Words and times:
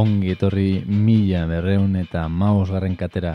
Ongi 0.00 0.30
etorri 0.32 0.80
mila 0.88 1.42
berreun 1.44 1.96
eta 2.00 2.22
maus 2.32 2.70
garren 2.70 2.94
katera. 2.96 3.34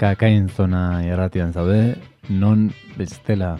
Kakain 0.00 0.48
zona 0.48 1.04
erratian 1.06 1.52
zaude, 1.52 1.94
non 2.30 2.72
bestela. 2.98 3.58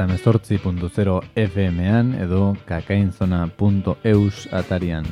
Eta 0.00 0.08
mezortzi 0.08 0.56
puntu 0.56 0.88
zero 0.88 1.18
FM-an 1.36 2.14
edo 2.24 2.56
kakainzona.eus 2.64 4.48
atarian. 4.48 5.04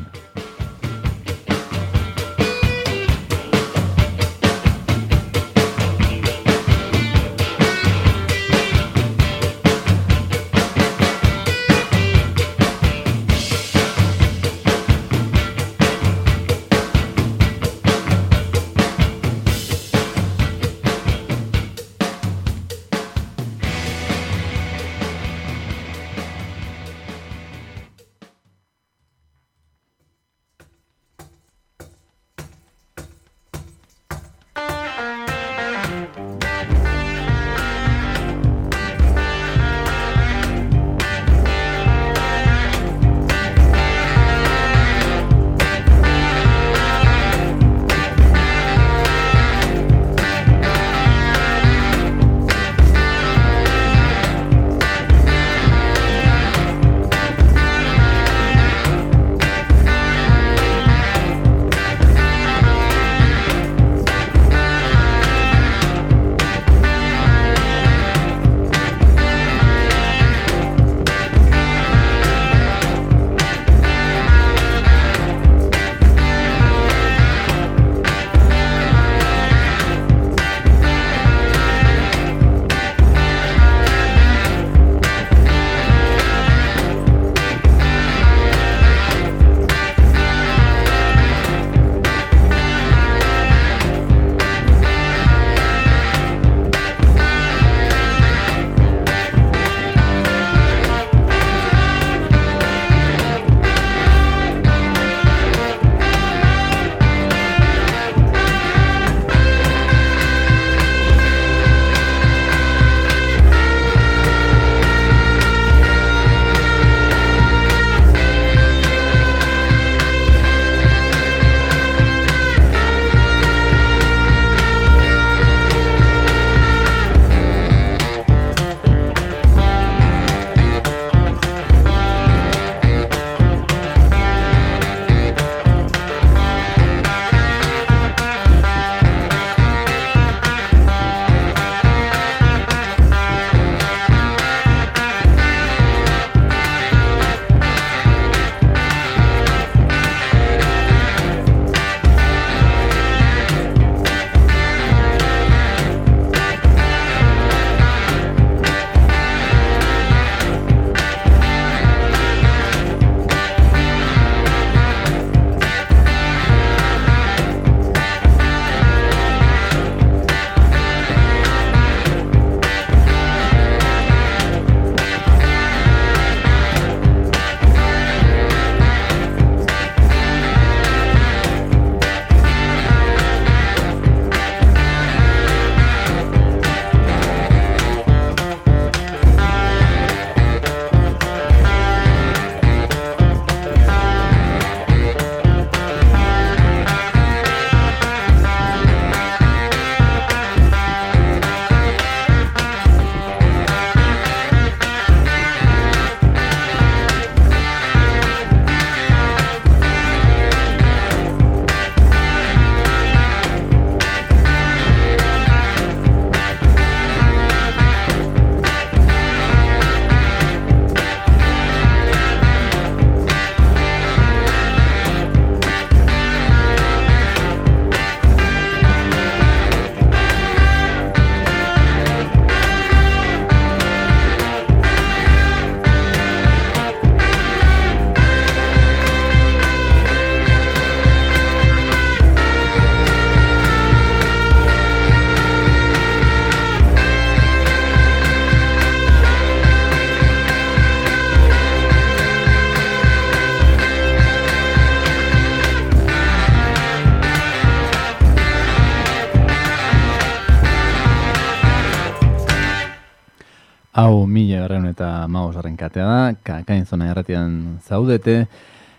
Katea 265.89 266.05
da, 266.05 266.35
kakain 266.45 266.85
zona 266.85 267.09
erratian 267.11 267.79
zaudete, 267.81 268.45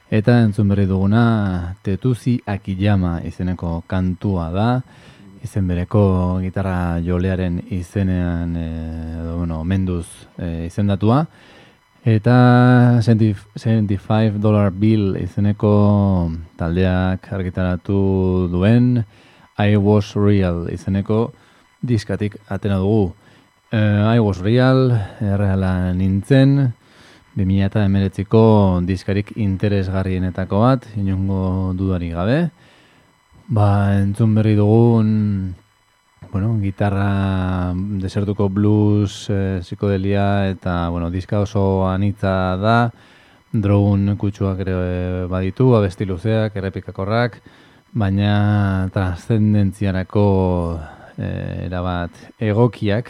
eta 0.09 0.39
entzun 0.41 0.71
berri 0.71 0.87
duguna 0.89 1.75
tetuzi 1.85 2.39
akiyama 2.49 3.19
izeneko 3.29 3.83
kantua 3.87 4.49
da, 4.49 4.69
izen 5.45 5.69
bereko 5.69 6.39
gitarra 6.41 6.99
jolearen 7.05 7.61
izenean, 7.71 8.55
e, 8.57 8.67
bueno, 9.37 9.61
menduz 9.63 10.07
e, 10.37 10.65
izendatua, 10.65 11.21
eta 12.09 12.35
75 13.05 14.41
dollar 14.41 14.73
bill 14.73 15.13
izeneko 15.21 16.31
taldeak 16.57 17.29
argitaratu 17.37 18.49
duen, 18.51 19.05
I 19.59 19.75
was 19.75 20.15
real 20.15 20.69
izeneko 20.71 21.33
diskatik 21.83 22.39
atena 22.49 22.79
dugu. 22.79 23.13
Uh, 23.71 24.15
I 24.15 24.19
was 24.19 24.39
real, 24.41 24.89
erreala 25.21 25.93
nintzen, 25.93 26.73
2000 27.39 27.65
eta 27.65 28.85
diskarik 28.85 29.31
interesgarrienetako 29.37 30.59
bat, 30.59 30.85
inongo 30.97 31.73
dudari 31.73 32.09
gabe. 32.11 32.49
Ba, 33.47 33.95
entzun 33.97 34.35
berri 34.35 34.55
dugun, 34.55 35.55
bueno, 36.31 36.59
gitarra 36.61 37.73
desertuko 37.73 38.49
blues, 38.49 39.29
eh, 39.29 39.59
psikodelia 39.63 40.49
eta, 40.49 40.89
bueno, 40.89 41.09
diska 41.09 41.39
oso 41.39 41.87
anitza 41.87 42.57
da, 42.57 42.91
drogun 43.51 44.15
kutsuak 44.17 44.59
ere 44.59 45.25
baditu, 45.27 45.73
abesti 45.75 46.05
luzeak, 46.05 46.55
errepikakorrak, 46.55 47.39
baina 47.93 48.89
transcendentziarako 48.93 50.27
eh, 51.17 51.65
erabat 51.65 52.11
egokiak, 52.37 53.09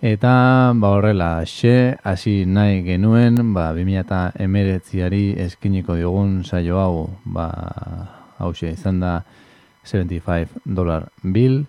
Eta 0.00 0.70
ba 0.78 0.92
horrela, 0.94 1.42
xe, 1.42 1.98
hasi 2.04 2.44
nahi 2.46 2.84
genuen, 2.86 3.52
ba, 3.52 3.72
2000 3.74 3.98
eta 3.98 4.20
emeretziari 4.38 5.34
eskiniko 5.42 5.96
diogun 5.98 6.44
saio 6.44 6.78
hau, 6.78 7.10
ba, 7.26 7.48
hau 8.38 8.52
xe, 8.54 8.70
izan 8.78 9.00
da 9.02 9.24
75 9.82 10.54
dolar 10.64 11.08
bil, 11.24 11.66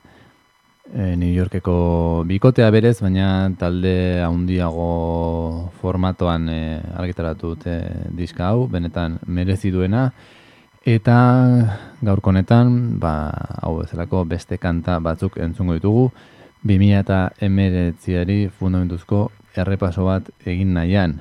e, 0.93 1.15
New 1.17 1.33
Yorkeko 1.33 2.21
bikotea 2.29 2.69
berez, 2.69 2.99
baina 3.01 3.49
talde 3.57 4.21
handiago 4.21 5.73
formatoan 5.81 6.49
e, 6.53 6.61
argitaratu 7.01 7.55
dute 7.55 7.81
diska 8.13 8.51
hau, 8.51 8.67
benetan 8.69 9.17
merezi 9.25 9.73
duena, 9.73 10.11
eta 10.85 11.17
gaurkonetan, 12.05 12.99
ba, 13.01 13.31
hau 13.63 13.79
bezalako 13.81 14.27
beste 14.29 14.61
kanta 14.61 14.99
batzuk 15.01 15.41
entzungo 15.41 15.81
ditugu, 15.81 16.11
2000 16.63 16.99
eta 16.99 17.19
emeretziari 17.41 18.49
fundamentuzko 18.59 19.29
errepaso 19.55 20.05
bat 20.05 20.29
egin 20.45 20.73
nahian. 20.75 21.19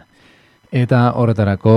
Eta 0.73 1.13
horretarako, 1.17 1.75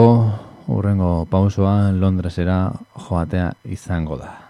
urrengo 0.67 1.25
pausoa 1.31 1.91
Londresera 1.95 2.63
joatea 3.07 3.51
izango 3.65 4.17
da. 4.17 4.40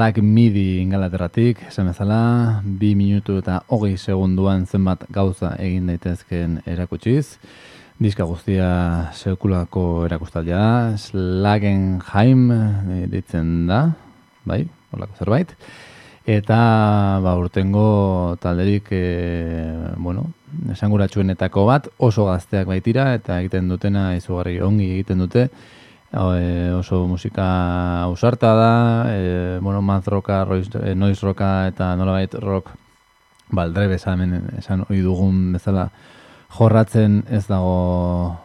Black 0.00 0.22
Midi 0.24 0.80
ingalaterratik, 0.80 1.58
esan 1.68 1.90
bezala, 1.90 2.62
bi 2.64 2.94
minutu 2.96 3.34
eta 3.36 3.58
hogei 3.68 3.98
segunduan 4.00 4.62
zenbat 4.64 5.02
gauza 5.12 5.50
egin 5.60 5.90
daitezken 5.90 6.54
erakutsiz. 6.64 7.36
Diska 8.00 8.24
guztia 8.24 8.70
sekulako 9.12 10.06
erakustaldia 10.06 10.56
da, 10.56 10.96
Slagenheim 10.96 12.46
eh, 12.54 13.02
ditzen 13.12 13.50
da, 13.68 13.82
bai, 14.48 14.62
holako 14.96 15.20
zerbait. 15.20 15.52
Eta 16.24 16.60
ba, 17.20 17.36
urtengo 17.36 18.38
talderik, 18.40 18.88
e, 18.96 19.04
bueno, 20.00 20.30
esanguratsuenetako 20.78 21.66
bat, 21.68 21.92
oso 21.98 22.24
gazteak 22.30 22.72
baitira, 22.72 23.10
eta 23.20 23.36
egiten 23.44 23.68
dutena 23.68 24.14
izugarri 24.16 24.62
ongi 24.64 24.94
egiten 24.94 25.20
dute, 25.26 25.50
e, 26.12 26.72
oso 26.72 27.06
musika 27.06 28.02
ausarta 28.02 28.54
da, 28.54 29.06
e, 29.08 29.58
bueno, 29.60 29.82
math 29.82 30.08
rocka, 30.08 30.46
e, 30.84 30.94
noise 30.94 31.24
rocka 31.24 31.68
eta 31.68 31.94
nolabait 31.96 32.34
rock 32.34 32.70
baldre 33.50 33.86
bezamen 33.88 34.58
esan 34.58 34.84
ohi 34.88 35.00
dugun 35.02 35.52
bezala. 35.52 35.90
Jorratzen 36.50 37.24
ez 37.30 37.46
dago 37.46 38.38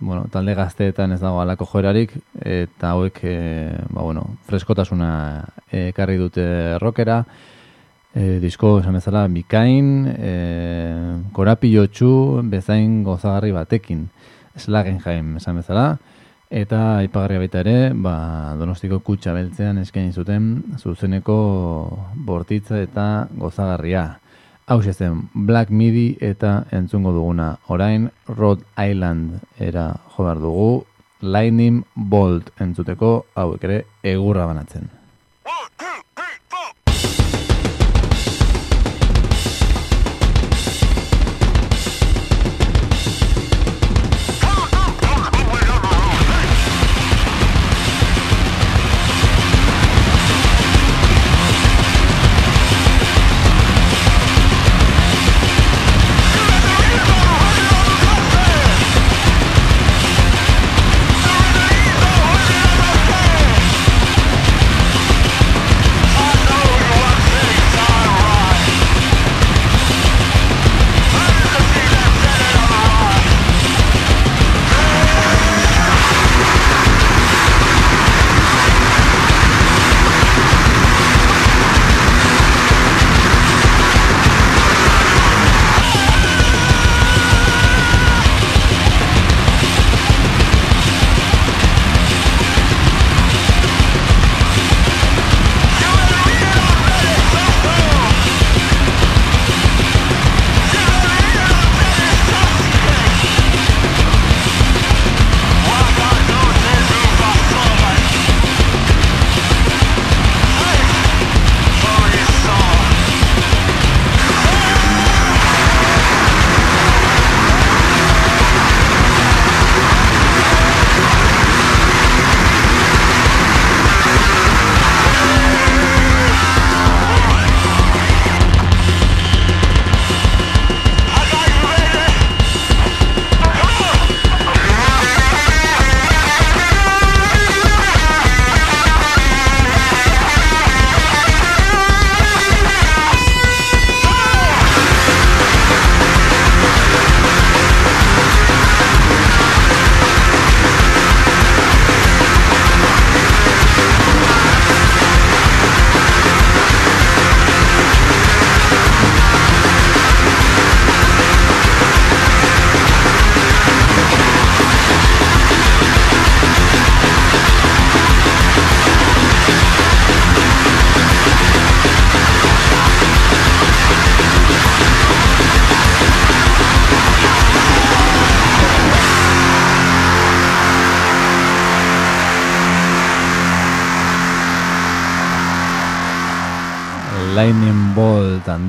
bueno, 0.00 0.24
talde 0.32 0.54
gazteetan 0.54 1.12
ez 1.12 1.20
dago 1.20 1.40
alako 1.40 1.66
joerarik 1.68 2.14
eta 2.40 2.94
hauek 2.96 3.20
e, 3.22 3.36
ba, 3.90 4.02
bueno, 4.02 4.24
freskotasuna 4.48 5.12
ekarri 5.70 6.16
dute 6.16 6.78
rockera. 6.78 7.22
E, 8.12 8.38
disko 8.40 8.78
esan 8.80 8.96
bezala 8.98 9.26
bikain 9.32 10.08
e, 10.16 10.32
korapilotxu 11.32 12.42
bezain 12.50 13.02
gozagarri 13.04 13.52
batekin. 13.52 14.08
Slagenheim 14.56 15.36
esan 15.36 15.60
bezala 15.62 15.86
Eta 16.52 16.98
aipagarria 17.00 17.40
baita 17.40 17.60
ere, 17.62 17.76
ba, 17.96 18.52
donostiko 18.60 18.98
kutsa 19.00 19.32
beltzean 19.32 19.78
eskaini 19.80 20.12
zuten 20.12 20.50
zuzeneko 20.76 21.36
bortitza 22.26 22.82
eta 22.84 23.06
gozagarria. 23.40 24.02
Hau 24.68 24.82
zen 24.82 25.30
Black 25.32 25.70
Midi 25.70 26.18
eta 26.20 26.66
entzungo 26.70 27.12
duguna. 27.16 27.56
Orain 27.68 28.10
Rhode 28.28 28.68
Island 28.76 29.40
era 29.58 29.96
jobar 30.14 30.44
dugu, 30.44 30.84
Lightning 31.22 31.84
Bolt 31.94 32.50
entzuteko 32.60 33.24
hauek 33.34 33.64
ere 33.64 33.84
egurra 34.02 34.44
banatzen. 34.44 34.90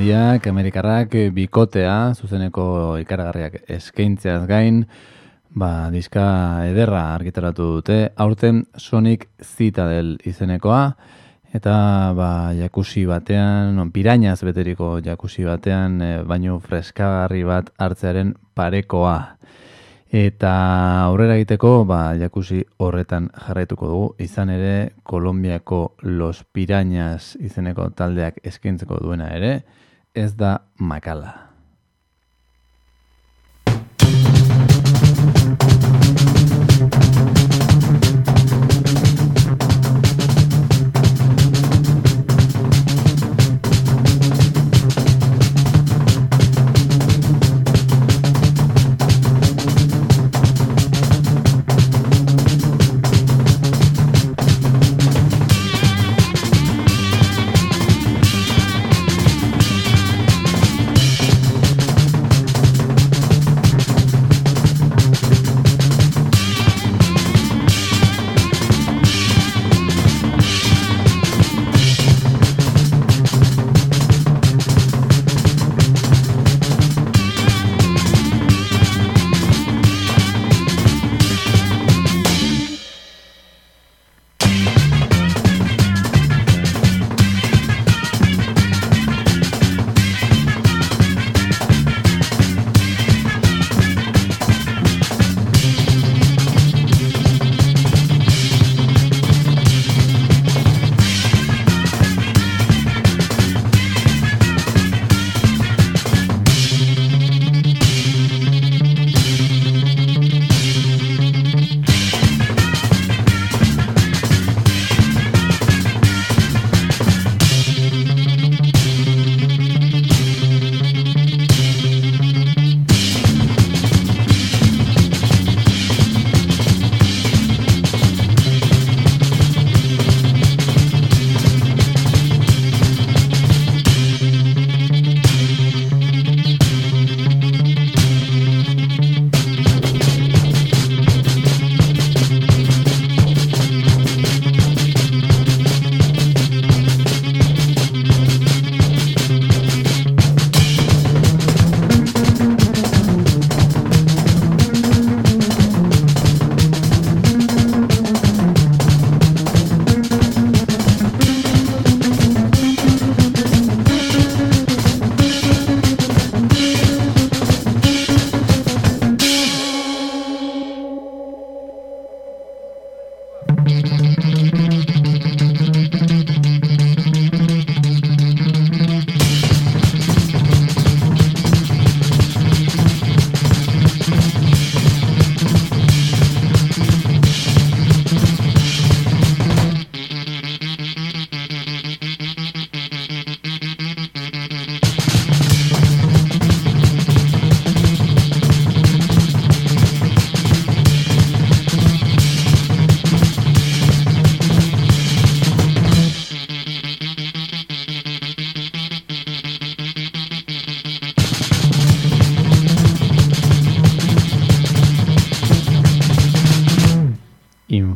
Handiak, 0.03 0.48
Amerikarrak 0.51 1.13
bikotea, 1.31 2.12
zuzeneko 2.19 2.98
ikaragarriak 3.00 3.53
eskaintzeaz 3.72 4.41
gain, 4.50 4.81
ba, 5.55 5.88
diska 5.93 6.25
ederra 6.67 7.13
argitaratu 7.13 7.67
dute, 7.77 8.10
aurten 8.19 8.65
Sonic 8.75 9.29
Citadel 9.39 10.17
izenekoa, 10.27 10.81
eta 11.55 11.75
ba, 12.17 12.51
jakusi 12.57 13.05
batean, 13.07 13.77
non, 13.77 13.93
pirainaz 13.95 14.41
beteriko 14.43 14.98
jakusi 15.05 15.45
batean, 15.48 15.95
e, 16.01 16.10
baino 16.27 16.57
freskagarri 16.60 17.45
bat 17.48 17.72
hartzearen 17.79 18.33
parekoa. 18.60 19.38
Eta 20.12 20.51
aurrera 21.05 21.38
egiteko, 21.39 21.86
ba, 21.88 22.01
jakusi 22.19 22.60
horretan 22.83 23.29
jarraituko 23.45 23.93
dugu, 23.93 24.12
izan 24.19 24.51
ere, 24.51 24.75
Kolombiako 25.07 25.95
Los 26.01 26.43
Pirañas 26.43 27.38
izeneko 27.39 27.88
taldeak 27.95 28.43
eskintzeko 28.43 29.00
duena 29.00 29.31
ere, 29.31 29.53
ez 30.13 30.36
da 30.36 30.62
makala. 30.77 31.52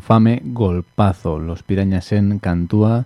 Infame 0.08 0.42
golpazo, 0.42 1.38
los 1.38 1.64
pirañasen 1.64 2.40
kantua, 2.40 3.04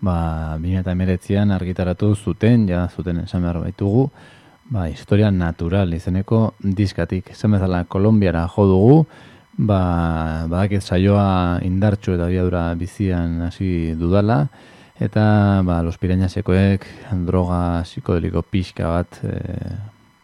ba, 0.00 0.58
bine 0.60 0.82
eta 0.82 0.92
emeretzean 0.92 1.50
argitaratu 1.50 2.10
zuten, 2.14 2.66
ja 2.68 2.82
zuten 2.92 3.22
esan 3.22 3.40
behar 3.40 3.62
baitugu, 3.62 4.10
ba, 4.68 4.90
historia 4.90 5.30
natural 5.30 5.94
izeneko 5.96 6.52
diskatik. 6.60 7.30
Esan 7.32 7.56
bezala 7.56 7.86
Kolombiara 7.88 8.42
jo 8.52 8.66
dugu, 8.68 8.98
ba, 9.56 10.44
badakit 10.50 10.84
saioa 10.84 11.62
indartxu 11.64 12.18
eta 12.18 12.28
biadura 12.28 12.66
bizian 12.74 13.40
hasi 13.48 13.94
dudala, 13.96 14.50
eta 15.00 15.62
ba, 15.64 15.80
los 15.80 15.96
pirañasekoek 15.96 16.84
droga 17.24 17.80
psikodeliko 17.88 18.44
pixka 18.44 18.92
bat 18.92 19.22
e, 19.24 19.40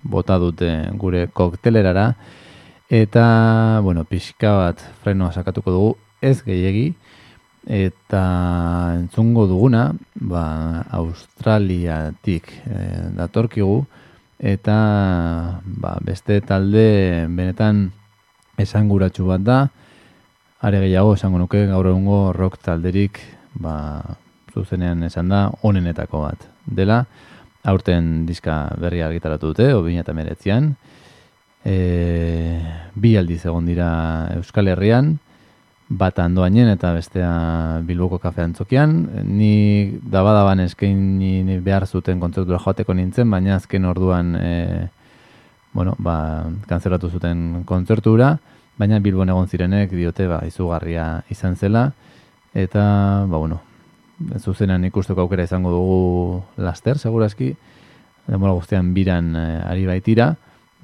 bota 0.05 0.37
dute 0.37 0.69
gure 1.01 1.31
koktelerara, 1.33 2.11
Eta, 2.91 3.79
bueno, 3.85 4.03
pixka 4.03 4.51
bat 4.59 4.81
frenoa 5.05 5.31
sakatuko 5.31 5.71
dugu, 5.71 5.91
ez 6.21 6.43
gehiegi, 6.45 6.93
eta 7.67 8.23
entzungo 8.97 9.47
duguna, 9.47 9.91
ba, 10.15 10.85
Australiatik 10.97 12.49
e, 12.65 12.85
datorkigu, 13.17 13.85
eta 14.41 14.77
ba, 15.65 15.97
beste 16.05 16.41
talde 16.41 17.27
benetan 17.29 17.91
esanguratsu 18.61 19.29
bat 19.29 19.45
da, 19.45 19.61
are 20.61 20.81
gehiago 20.81 21.15
esango 21.17 21.41
nuke 21.41 21.65
gaur 21.69 21.89
egungo 21.89 22.33
rock 22.37 22.59
talderik 22.65 23.21
ba, 23.61 24.01
zuzenean 24.53 25.05
esan 25.09 25.29
da 25.33 25.47
onenetako 25.65 26.25
bat. 26.27 26.47
Dela, 26.67 27.05
aurten 27.65 28.27
diska 28.29 28.63
berri 28.81 29.03
argitaratu 29.05 29.53
dute, 29.53 29.73
obin 29.77 30.01
eta 30.01 30.15
meretzian, 30.17 30.75
e, 31.65 31.77
bi 32.95 33.17
aldiz 33.21 33.43
egon 33.45 33.69
dira 33.69 33.91
Euskal 34.37 34.73
Herrian, 34.73 35.19
bat 35.91 36.19
andoainen 36.23 36.71
eta 36.71 36.93
bestea 36.95 37.31
Bilboko 37.87 38.21
kafe 38.23 38.45
antzokian. 38.45 38.95
Ni 39.27 39.99
dabadaban 40.13 40.63
eskain 40.63 41.19
ni 41.19 41.59
behar 41.59 41.87
zuten 41.87 42.21
kontzertura 42.23 42.61
joateko 42.63 42.95
nintzen, 42.95 43.31
baina 43.31 43.57
azken 43.57 43.85
orduan 43.91 44.37
e, 44.39 44.53
bueno, 45.73 45.97
ba, 45.99 46.47
kanzeratu 46.71 47.11
zuten 47.11 47.65
kontzertura, 47.67 48.37
baina 48.79 49.01
Bilbon 49.03 49.35
egon 49.35 49.51
zirenek 49.51 49.91
diote 49.91 50.29
ba, 50.31 50.41
izugarria 50.47 51.25
izan 51.31 51.57
zela, 51.57 51.91
eta, 52.55 53.27
ba, 53.27 53.37
bueno, 53.39 53.61
zuzenan 54.39 54.85
ikusteko 54.87 55.27
aukera 55.27 55.49
izango 55.49 55.75
dugu 55.75 56.43
laster, 56.63 56.99
segurazki, 56.99 57.55
demora 58.31 58.55
guztian 58.55 58.95
biran 58.95 59.35
e, 59.35 59.47
ari 59.67 59.91
baitira, 59.91 60.37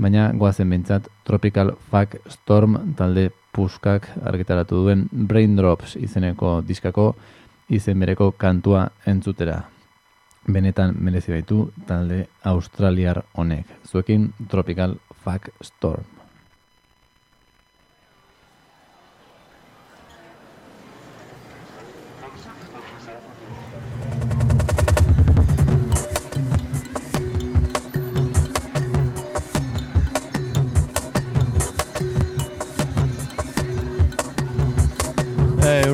baina 0.03 0.33
goazen 0.35 0.71
bintzat 0.71 1.07
Tropical 1.25 1.77
Fuck 1.90 2.19
Storm 2.27 2.95
talde 2.99 3.31
puskak 3.57 4.11
argitaratu 4.29 4.83
duen 4.85 5.07
Braindrops 5.11 5.97
izeneko 5.97 6.61
diskako 6.66 7.14
izen 7.73 8.01
bereko 8.01 8.31
kantua 8.37 8.85
entzutera. 9.09 9.62
Benetan 10.47 10.95
merezi 11.03 11.33
baitu 11.35 11.64
talde 11.88 12.27
australiar 12.45 13.25
honek. 13.35 13.73
Zuekin 13.88 14.29
Tropical 14.51 14.95
Fuck 15.25 15.51
Storm. 15.64 16.16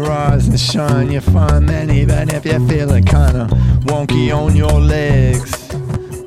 Rise 0.03 0.49
and 0.49 0.59
shine, 0.59 1.13
you 1.13 1.21
find 1.21 1.67
men 1.67 1.89
even 1.91 2.29
if 2.29 2.45
you're 2.45 2.67
feeling 2.67 3.05
kinda 3.05 3.47
wonky 3.85 4.35
on 4.37 4.57
your 4.57 4.81
legs. 4.81 5.69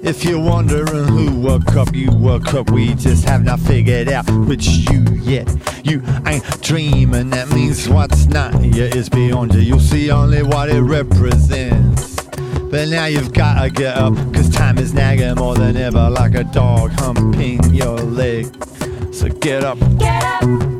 If 0.01 0.23
you're 0.23 0.39
wondering 0.39 1.07
who 1.07 1.41
woke 1.41 1.75
up, 1.75 1.93
you 1.93 2.09
woke 2.11 2.53
up. 2.53 2.69
We 2.69 2.93
just 2.93 3.27
have 3.27 3.43
not 3.43 3.59
figured 3.59 4.07
out 4.07 4.29
which 4.47 4.67
you 4.67 5.03
yet. 5.21 5.49
You 5.83 6.01
ain't 6.25 6.43
dreaming, 6.61 7.31
that 7.31 7.49
means 7.49 7.89
what's 7.89 8.27
not 8.27 8.53
here 8.55 8.89
is 8.95 9.09
beyond 9.09 9.53
you. 9.53 9.59
You'll 9.61 9.79
see 9.79 10.09
only 10.09 10.41
what 10.41 10.69
it 10.69 10.81
represents. 10.81 12.15
But 12.71 12.87
now 12.87 13.05
you've 13.07 13.33
gotta 13.33 13.69
get 13.69 13.97
up, 13.97 14.15
cause 14.33 14.49
time 14.49 14.77
is 14.77 14.93
nagging 14.93 15.35
more 15.35 15.55
than 15.55 15.75
ever, 15.75 16.09
like 16.09 16.35
a 16.35 16.45
dog 16.45 16.91
humping 16.91 17.61
your 17.73 17.97
leg. 17.97 18.45
So 19.13 19.27
get 19.27 19.63
up. 19.63 19.79
Get 19.97 20.23
up. 20.23 20.74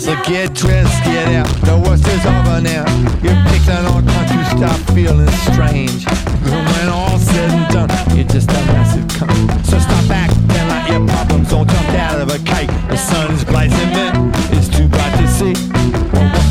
So 0.00 0.16
get 0.24 0.54
dressed, 0.54 1.04
get 1.04 1.28
out. 1.28 1.46
The 1.60 1.76
worst 1.76 2.08
is 2.08 2.24
over 2.24 2.58
now. 2.62 2.88
You're 3.20 3.36
picked 3.52 3.68
an 3.68 3.84
old 3.84 4.08
country, 4.08 4.40
stop 4.56 4.80
feeling 4.96 5.28
strange. 5.52 6.08
And 6.08 6.64
when 6.72 6.88
all's 6.88 7.20
said 7.20 7.50
and 7.50 7.68
done, 7.68 8.16
you're 8.16 8.24
just 8.24 8.48
a 8.48 8.60
massive 8.72 9.04
cunt. 9.20 9.66
So 9.66 9.78
stop 9.78 10.08
acting 10.08 10.68
like 10.72 10.88
your 10.88 11.06
problems 11.06 11.52
all 11.52 11.66
jumped 11.66 11.92
out 12.00 12.18
of 12.18 12.30
a 12.30 12.38
cake. 12.48 12.72
The 12.88 12.96
sun's 12.96 13.44
blazing, 13.44 13.92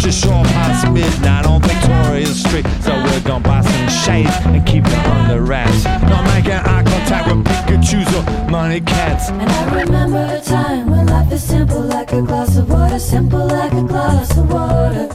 Watch 0.10 0.22
shore 0.22 0.44
past 0.44 0.92
midnight 0.92 1.46
on 1.46 1.62
Victoria 1.62 2.26
Street. 2.26 2.66
So 2.82 2.96
we're 2.96 3.22
gonna 3.22 3.44
buy 3.44 3.62
some 3.62 3.90
shades 3.90 4.34
and 4.44 4.66
keep 4.66 4.84
it 4.84 5.06
under 5.06 5.40
wraps. 5.40 5.84
Not 5.84 6.24
making 6.34 6.54
eye 6.54 6.82
contact 6.82 7.28
with 7.28 7.46
Pikachu's 7.46 8.10
or 8.18 8.50
money 8.50 8.82
cats. 8.82 9.30
And 9.30 9.48
I 9.48 9.84
remember 9.84 10.26
a 10.32 10.42
time 10.42 10.90
when 10.90 11.06
life 11.06 11.32
is 11.32 11.44
simple 11.44 11.82
like 11.82 12.12
a 12.12 12.24
glass 12.24 12.58
of 12.58 12.72
water, 12.72 12.98
simple 12.98 13.46
like 13.50 13.72
a 13.72 13.84
glass 13.84 14.36
of 14.36 14.52
water. 14.52 15.10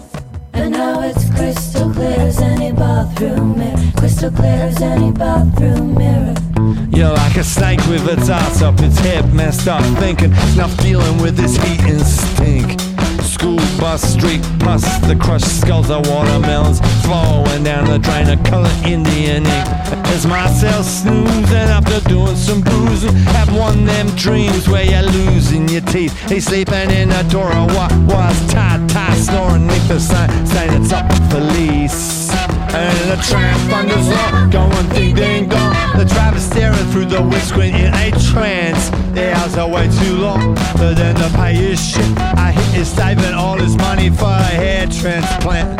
And 0.53 0.71
now 0.71 1.03
it's 1.03 1.29
crystal 1.29 1.93
clear 1.93 2.21
as 2.21 2.39
any 2.39 2.71
bathroom 2.71 3.59
mirror, 3.59 3.93
crystal 3.97 4.31
clear 4.31 4.69
as 4.71 4.81
any 4.81 5.11
bathroom 5.11 5.95
mirror. 5.97 6.37
You're 6.91 7.15
like 7.15 7.37
a 7.37 7.43
snake 7.43 7.85
with 7.89 8.07
its 8.09 8.29
ass 8.29 8.63
up 8.63 8.79
its 8.79 9.01
hip, 9.01 9.27
messed 9.33 9.67
up 9.67 9.83
thinking, 9.99 10.31
not 10.55 10.71
dealing 10.79 11.21
with 11.21 11.37
this 11.37 11.57
heat 11.57 11.81
and 11.81 12.07
stink. 12.07 12.94
School 13.45 13.57
bus 13.79 14.01
street 14.01 14.41
plus 14.59 14.83
the 15.01 15.15
crushed 15.15 15.61
skulls 15.61 15.91
of 15.91 16.09
watermelons 16.09 16.81
flowing 17.05 17.63
down 17.63 17.85
the 17.85 17.99
drain 17.99 18.27
of 18.31 18.43
color 18.43 18.71
Indian 18.87 19.45
ink. 19.45 19.69
As 20.15 20.27
myself 20.27 20.87
snoozing 20.87 21.69
after 21.77 22.01
doing 22.09 22.37
some 22.37 22.63
boozing, 22.63 23.13
have 23.37 23.55
one 23.55 23.85
them 23.85 24.07
dreams 24.17 24.67
where 24.67 24.87
you're 24.87 25.03
losing 25.03 25.69
your 25.69 25.83
teeth. 25.83 26.19
He's 26.27 26.47
sleeping 26.47 26.91
in 26.91 27.13
a 27.13 27.23
door 27.25 27.53
of 27.53 27.67
what 27.77 27.93
was 28.09 28.51
tight, 28.51 28.89
tight, 28.89 29.17
snoring 29.17 29.67
neath 29.67 29.89
the 29.89 30.01
sign 30.01 30.47
saying 30.47 30.83
it's 30.83 30.91
up 30.91 31.13
for 31.31 31.41
lease. 31.41 32.24
And 32.77 33.11
the 33.11 33.23
tram 33.23 33.59
thunders 33.71 34.09
up, 34.09 34.51
going 34.51 34.89
ding 34.89 35.15
ding 35.15 35.49
dong. 35.49 35.75
The 35.97 36.05
driver 36.05 36.41
staring 36.41 36.87
through 36.91 37.07
the 37.07 37.23
windscreen 37.23 37.75
in 37.75 37.95
a 37.95 38.11
trance. 38.33 38.91
The 39.15 39.33
hours 39.33 39.57
are 39.57 39.69
way 39.69 39.89
too 40.03 40.17
long, 40.17 40.55
but 40.77 40.95
then 40.95 41.15
the 41.15 41.31
pay 41.37 41.55
his 41.55 41.81
shit, 41.81 42.19
I 42.19 42.51
hit 42.51 42.79
his 42.79 42.89
saving 42.89 43.35
all 43.35 43.57
his 43.59 43.77
money 43.77 44.11
for 44.11 44.27
a 44.27 44.53
hair 44.63 44.87
transplant. 44.87 45.79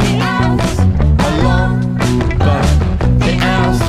The 0.00 0.18
hours 0.20 0.78
Along, 1.24 1.96
but 2.38 2.66
the 3.18 3.38
hours 3.40 3.80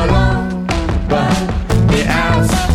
along, 0.00 0.66
but 1.08 1.34
the 1.88 2.06
hours 2.08 2.71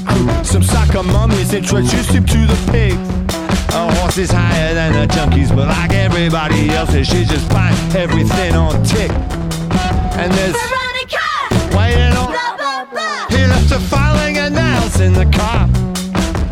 panther 0.00 0.12
crew. 0.12 0.44
Some 0.44 0.62
soccer 0.62 1.02
mummies 1.02 1.52
introduced 1.52 2.10
him 2.10 2.24
to 2.26 2.46
the 2.46 2.70
pigs. 2.70 2.96
A 3.74 3.92
horse 3.96 4.18
is 4.18 4.30
higher 4.30 4.74
than 4.74 4.92
the 4.92 5.12
junkies, 5.12 5.54
but 5.54 5.68
like 5.68 5.92
everybody 5.92 6.70
else, 6.70 6.92
she's 6.92 7.28
just 7.28 7.48
buying 7.50 7.76
everything 7.96 8.54
on 8.54 8.82
tick. 8.84 9.10
And 10.16 10.32
there's 10.32 10.56
Veronica! 10.56 11.76
waiting 11.76 12.16
on. 12.16 12.30
Blah, 12.32 12.56
blah, 12.56 12.84
blah! 12.84 13.26
He 13.28 13.46
left 13.46 13.70
a 13.72 13.78
filing 13.78 14.38
and 14.38 14.54
nails 14.54 15.00
in 15.00 15.12
the 15.12 15.26
car. 15.26 15.66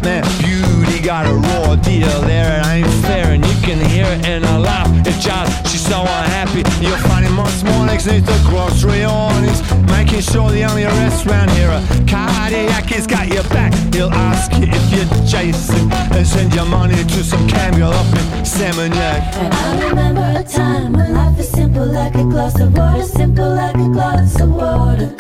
Man, 0.03 0.25
beauty 0.41 1.01
got 1.01 1.27
a 1.27 1.35
raw 1.35 1.77
deal 1.77 2.21
there. 2.23 2.61
It 2.61 2.67
ain't 2.67 3.05
fair, 3.05 3.33
and 3.33 3.45
you 3.45 3.52
can 3.63 3.79
hear 3.89 4.05
it 4.07 4.27
in 4.27 4.43
her 4.43 4.59
laugh. 4.59 4.91
If 5.07 5.21
John, 5.21 5.47
she's 5.67 5.87
so 5.87 6.01
unhappy. 6.01 6.63
You'll 6.85 6.99
find 7.09 7.25
him 7.25 7.35
most 7.35 7.65
mornings 7.65 8.07
neath 8.07 8.27
the 8.27 8.39
grocery 8.51 9.05
awnings, 9.05 9.63
making 9.87 10.23
sure 10.23 10.51
the 10.51 10.65
only 10.65 10.85
arrests 10.85 11.25
round 11.27 11.51
here 11.53 11.71
are 11.71 11.83
cardiac. 12.09 12.87
He's 12.87 13.07
got 13.07 13.29
your 13.29 13.45
back. 13.55 13.73
He'll 13.95 14.11
ask 14.11 14.51
you 14.59 14.67
if 14.67 14.85
you're 14.93 15.27
Jason 15.27 15.91
and 15.93 16.27
send 16.27 16.55
your 16.55 16.67
money 16.67 16.97
to 16.97 17.23
some 17.23 17.47
cameo 17.49 17.91
up 17.91 18.07
in 18.19 18.27
Seminyak. 18.43 19.23
And 19.39 19.55
I 19.55 19.89
remember 19.89 20.41
a 20.41 20.43
time 20.43 20.93
when 20.93 21.15
life 21.15 21.39
is 21.39 21.49
simple 21.49 21.87
like 21.87 22.15
a 22.17 22.25
glass 22.25 22.59
of 22.61 22.77
water, 22.77 23.03
simple 23.05 23.55
like 23.55 23.77
a 23.77 23.89
glass 23.89 24.41
of 24.41 24.51
water. 24.51 25.15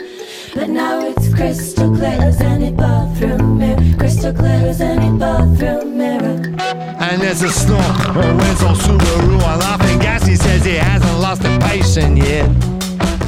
But 0.54 0.68
now 0.68 1.00
it's 1.00 1.32
crystal 1.32 1.94
clear 1.96 2.20
as 2.20 2.40
any 2.40 2.72
bathroom 2.72 3.58
mirror, 3.58 3.96
crystal 3.98 4.34
clear 4.34 4.68
as 4.68 4.80
any 4.80 5.16
bathroom 5.16 5.96
mirror. 5.96 6.11
And 7.12 7.22
there's 7.22 7.42
a 7.42 7.50
snort. 7.50 7.82
Oh, 7.84 8.36
where's 8.38 8.62
old 8.62 8.78
Subaru? 8.78 9.34
I'm 9.42 9.58
laughing 9.58 9.98
gas. 9.98 10.26
He 10.26 10.34
says 10.34 10.64
he 10.64 10.76
hasn't 10.76 11.18
lost 11.20 11.44
a 11.44 11.58
patient 11.60 12.16
yet. 12.16 12.48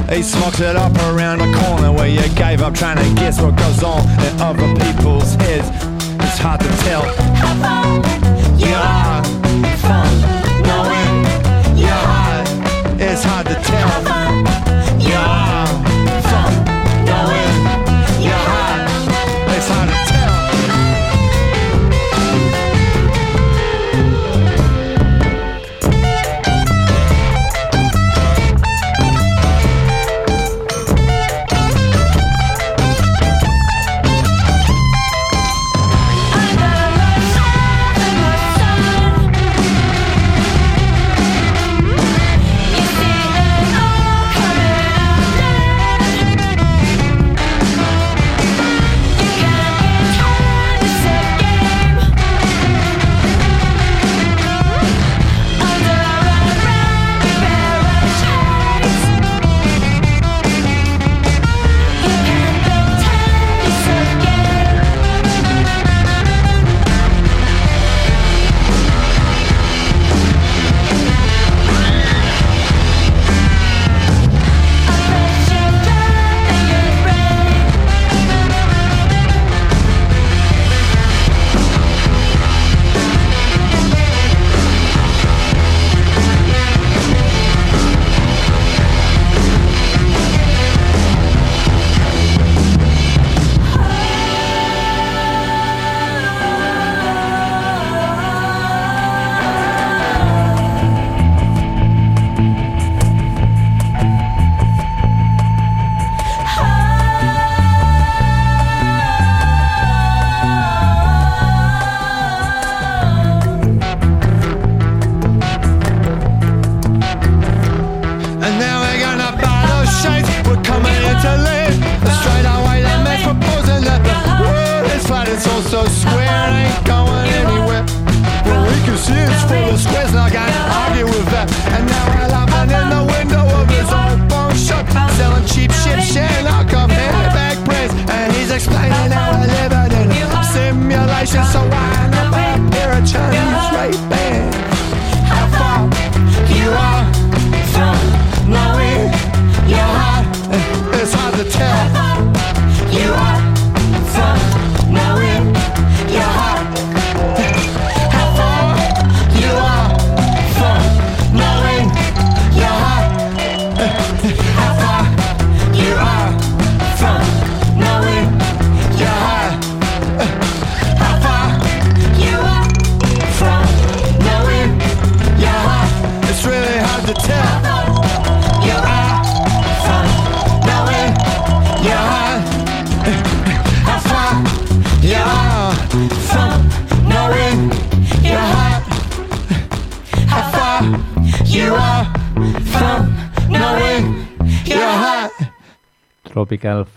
He 0.09 0.23
smokes 0.23 0.59
it 0.59 0.75
up 0.75 0.93
around 1.09 1.39
the 1.39 1.51
corner 1.59 1.91
where 1.91 2.07
you 2.07 2.27
gave 2.35 2.61
up 2.61 2.73
trying 2.73 2.97
to 2.97 3.21
guess 3.21 3.39
what 3.39 3.55
goes 3.55 3.83
on 3.83 4.01
in 4.25 4.41
other 4.41 4.67
people's 4.83 5.35
heads. 5.35 5.69
It's 6.25 6.39
hard 6.39 6.61
to 6.61 6.69
tell 6.85 7.03
how 7.35 7.53
far 7.61 7.85
you 8.57 8.73
are 8.73 9.23
from 9.85 10.09
knowing 10.65 11.77
your 11.77 12.01
heart. 12.09 12.47
It's 12.99 13.23
hard 13.23 13.45
to 13.47 13.55
tell 13.55 14.54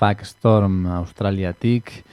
Tropical 0.09 0.25
Fuck 0.25 0.25
Storm 0.25 0.87
Australiatik, 0.87 2.05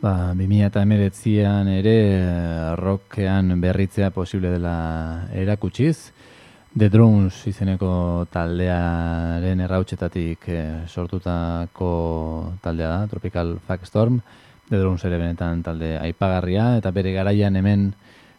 ba, 0.00 0.32
2008an 0.34 1.68
ere 1.68 1.96
eh, 2.16 2.76
rockean 2.76 3.60
berritzea 3.60 4.10
posible 4.10 4.48
dela 4.48 5.28
erakutsiz. 5.30 6.12
The 6.74 6.88
Drones 6.88 7.46
izeneko 7.46 8.26
taldearen 8.32 9.60
errautxetatik 9.60 10.48
eh, 10.48 10.86
sortutako 10.88 12.54
taldea 12.62 12.88
da, 12.88 13.06
Tropical 13.08 13.58
Fuck 13.66 13.84
Storm. 13.84 14.22
The 14.70 14.78
Drones 14.78 15.04
ere 15.04 15.18
benetan 15.18 15.62
talde 15.62 15.98
aipagarria, 15.98 16.78
eta 16.78 16.90
bere 16.96 17.12
garaian 17.12 17.56
hemen 17.56 17.90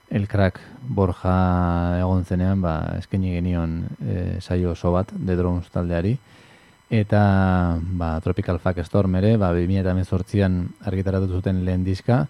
Elkrak 0.10 0.58
Borja 0.82 2.00
egon 2.00 2.26
zenean, 2.26 2.62
ba, 2.62 2.98
eskaini 2.98 3.38
genion 3.38 3.84
eh, 4.02 4.42
saio 4.42 4.74
oso 4.74 4.92
bat 4.98 5.14
The 5.14 5.38
Drones 5.38 5.70
taldeari. 5.70 6.18
Eta 6.90 7.80
ba, 7.82 8.20
Tropical 8.22 8.60
Fuck 8.60 8.84
Storm 8.86 9.16
ere, 9.18 9.38
ba, 9.42 9.50
2018an 9.58 10.86
argitaratu 10.86 11.28
zuten 11.40 11.64
lehen 11.66 11.84
diska, 11.84 12.28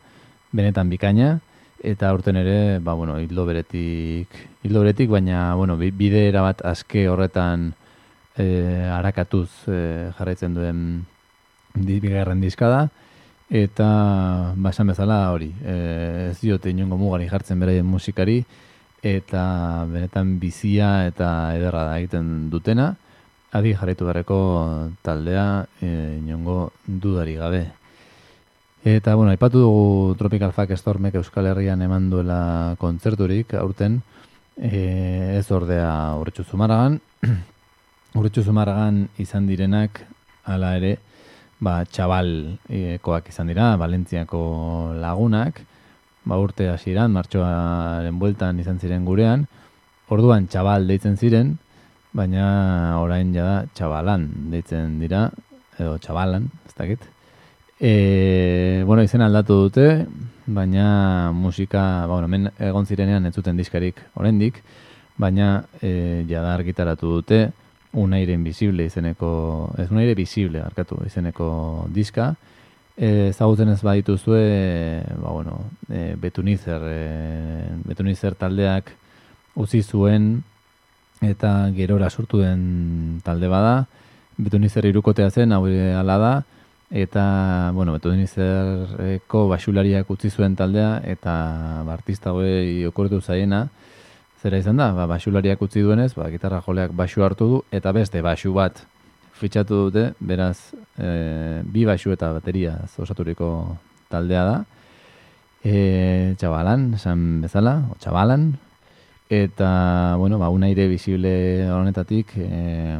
benetan 0.55 0.89
bikaina, 0.89 1.39
eta 1.83 2.09
aurten 2.09 2.39
ere, 2.39 2.79
ba, 2.79 2.93
bueno, 2.95 3.17
hildo 3.19 3.45
beretik, 3.45 4.31
hildo 4.63 4.81
beretik, 4.85 5.09
baina, 5.11 5.53
bueno, 5.59 5.75
bi- 5.77 5.91
bide 5.91 6.29
erabat 6.29 6.63
aske 6.65 7.09
horretan 7.11 7.73
e, 8.37 8.47
arakatuz 8.95 9.49
e, 9.67 10.11
jarraitzen 10.17 10.55
duen 10.55 10.79
bigarren 11.75 12.39
diska 12.39 12.71
da, 12.71 12.81
eta 13.51 13.89
ba, 14.55 14.71
esan 14.71 14.87
bezala 14.87 15.19
hori, 15.35 15.51
e, 15.67 16.29
ez 16.31 16.39
diote 16.39 16.71
inongo 16.71 16.95
mugari 16.97 17.27
jartzen 17.27 17.59
beraien 17.59 17.85
musikari, 17.85 18.39
eta 19.03 19.83
benetan 19.91 20.39
bizia 20.39 21.05
eta 21.09 21.51
ederra 21.59 21.83
da 21.91 21.99
egiten 21.99 22.47
dutena, 22.49 22.95
adi 23.55 23.71
jarraitu 23.73 24.03
beharreko 24.03 24.37
taldea 25.01 25.65
e, 25.79 26.19
inongo 26.19 26.73
dudari 26.85 27.35
gabe. 27.39 27.63
Eta, 28.85 29.15
bueno, 29.15 29.31
aipatu 29.31 29.61
dugu 29.63 30.15
Tropical 30.19 30.51
Fuck 30.53 30.75
Stormek 30.77 31.15
Euskal 31.15 31.47
Herrian 31.49 31.81
eman 31.81 32.09
duela 32.11 32.75
kontzerturik 32.77 33.55
aurten, 33.57 34.01
e, 34.57 35.39
ez 35.39 35.47
ordea 35.51 35.89
urretxu 36.19 36.43
zumaragan, 36.43 36.99
urretxu 38.19 38.43
zumaragan 38.43 39.07
izan 39.17 39.47
direnak, 39.47 40.03
hala 40.45 40.75
ere, 40.77 40.97
ba, 41.57 41.79
txabalkoak 41.87 43.31
izan 43.31 43.49
dira, 43.49 43.73
Valentziako 43.79 44.43
lagunak, 44.99 45.63
ba, 46.25 46.37
urte 46.37 46.69
hasieran 46.69 47.15
martxoaren 47.15 48.19
bueltan 48.19 48.59
izan 48.59 48.83
ziren 48.83 49.07
gurean, 49.07 49.47
orduan 50.11 50.45
txabal 50.51 50.85
deitzen 50.85 51.17
ziren, 51.17 51.55
baina 52.15 52.99
orain 53.01 53.33
jada 53.35 53.65
txabalan 53.75 54.29
deitzen 54.53 54.99
dira, 55.01 55.27
edo 55.77 55.97
txabalan, 55.99 56.47
ez 56.67 56.73
dakit. 56.77 57.03
E, 57.79 58.83
bueno, 58.87 59.03
izen 59.03 59.21
aldatu 59.25 59.57
dute, 59.65 60.05
baina 60.47 61.31
musika, 61.35 62.05
ba, 62.07 62.13
bueno, 62.13 62.29
men 62.31 62.49
egon 62.59 62.87
zirenean 62.87 63.27
ez 63.27 63.33
zuten 63.35 63.59
diskarik 63.59 63.99
oraindik, 64.15 64.61
baina 65.19 65.65
e, 65.81 66.23
jada 66.29 66.55
argitaratu 66.55 67.11
dute 67.17 67.45
Unaire 67.95 68.33
Invisible 68.35 68.87
izeneko, 68.87 69.73
ez 69.79 69.89
Unaire 69.91 70.15
Visible, 70.15 70.59
arkatu, 70.63 70.99
izeneko 71.07 71.87
diska, 71.91 72.33
e, 72.95 73.31
zagutzen 73.33 73.71
ez 73.71 73.81
badituzue, 73.83 74.43
ba, 75.19 75.31
bueno, 75.31 75.59
e, 75.89 76.13
betunizer, 76.19 76.89
e, 76.91 77.69
betunizer 77.87 78.35
taldeak 78.39 78.91
utzi 79.55 79.83
zuen 79.83 80.43
eta 81.21 81.71
gerora 81.75 82.09
sortu 82.09 82.41
den 82.41 83.21
talde 83.23 83.47
bada, 83.47 83.85
betunizer 84.37 84.85
irukotea 84.89 85.29
zen, 85.31 85.53
hau 85.55 85.63
ala 85.65 86.17
da, 86.17 86.33
eta, 86.91 87.71
bueno, 87.73 87.95
betonizerreko 87.95 89.47
basulariak 89.49 90.09
utzi 90.11 90.29
zuen 90.29 90.55
taldea, 90.55 90.99
eta 91.03 91.35
artista 91.91 92.33
hori 92.33 92.85
okortu 92.85 93.21
zaiena, 93.21 93.67
zera 94.41 94.59
izan 94.61 94.77
da, 94.77 94.91
ba, 94.93 95.07
basulariak 95.09 95.61
utzi 95.61 95.81
duenez, 95.81 96.13
ba, 96.15 96.29
gitarra 96.33 96.61
joleak 96.65 96.93
basu 96.93 97.23
hartu 97.25 97.47
du, 97.49 97.63
eta 97.71 97.91
beste 97.95 98.21
basu 98.21 98.53
bat 98.53 98.83
fitxatu 99.35 99.87
dute, 99.87 100.05
beraz, 100.19 100.71
e, 100.97 101.61
bi 101.63 101.83
basu 101.87 102.13
eta 102.13 102.31
bateria 102.37 102.77
osaturiko 103.01 103.49
taldea 104.11 104.43
da, 104.47 104.59
e, 105.63 106.35
txabalan, 106.39 106.93
esan 106.99 107.25
bezala, 107.43 107.79
o 107.91 107.97
txabalan, 107.99 108.53
eta, 109.29 110.15
bueno, 110.17 110.39
ba, 110.39 110.49
unaire 110.49 110.87
visible 110.87 111.69
honetatik, 111.71 112.33
e, 112.37 112.99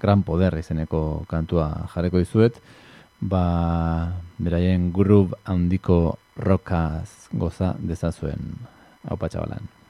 gran 0.00 0.22
poder 0.22 0.58
izeneko 0.58 1.24
kantua 1.28 1.88
jarreko 1.94 2.22
dizuet, 2.22 2.58
ba, 3.20 4.12
beraien 4.38 4.92
grub 4.92 5.36
handiko 5.44 6.18
rokaz 6.36 7.28
goza 7.32 7.74
dezazuen. 7.78 8.58
Hau 9.08 9.16
patxabalan. 9.18 9.81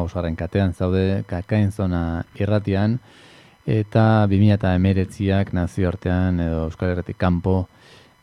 Mausgarren 0.00 0.36
katean 0.36 0.72
zaude 0.72 1.22
kakain 1.28 1.70
zona 1.70 2.24
irratian, 2.40 2.98
eta 3.66 4.26
2000 4.26 4.56
eta 4.56 5.52
nazioartean 5.52 6.40
edo 6.40 6.64
Euskal 6.64 6.90
Herretik 6.90 7.18
kanpo 7.18 7.68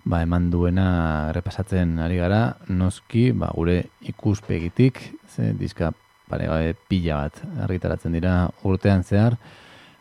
ba, 0.07 0.21
eman 0.23 0.49
duena 0.49 1.31
repasatzen 1.35 1.97
ari 1.99 2.17
gara, 2.17 2.57
noski 2.67 3.31
ba, 3.31 3.51
gure 3.55 3.85
ikuspegitik, 4.01 4.99
ze 5.27 5.53
diska 5.53 5.91
pare 6.27 6.47
gabe 6.47 6.75
pila 6.89 7.23
bat 7.23 7.41
argitaratzen 7.67 8.15
dira 8.15 8.49
urtean 8.63 9.03
zehar, 9.03 9.37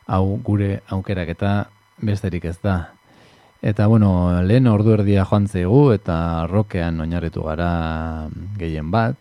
hau 0.06 0.38
gure 0.42 0.80
aukerak 0.90 1.34
eta 1.36 1.52
besterik 2.02 2.44
ez 2.44 2.58
da. 2.62 2.92
Eta 3.62 3.86
bueno, 3.90 4.10
lehen 4.46 4.66
ordu 4.70 4.92
erdia 4.94 5.24
joan 5.24 5.48
zeigu 5.48 5.90
eta 5.94 6.46
rokean 6.50 7.00
oinarritu 7.00 7.42
gara 7.42 8.28
gehien 8.58 8.90
bat, 8.90 9.16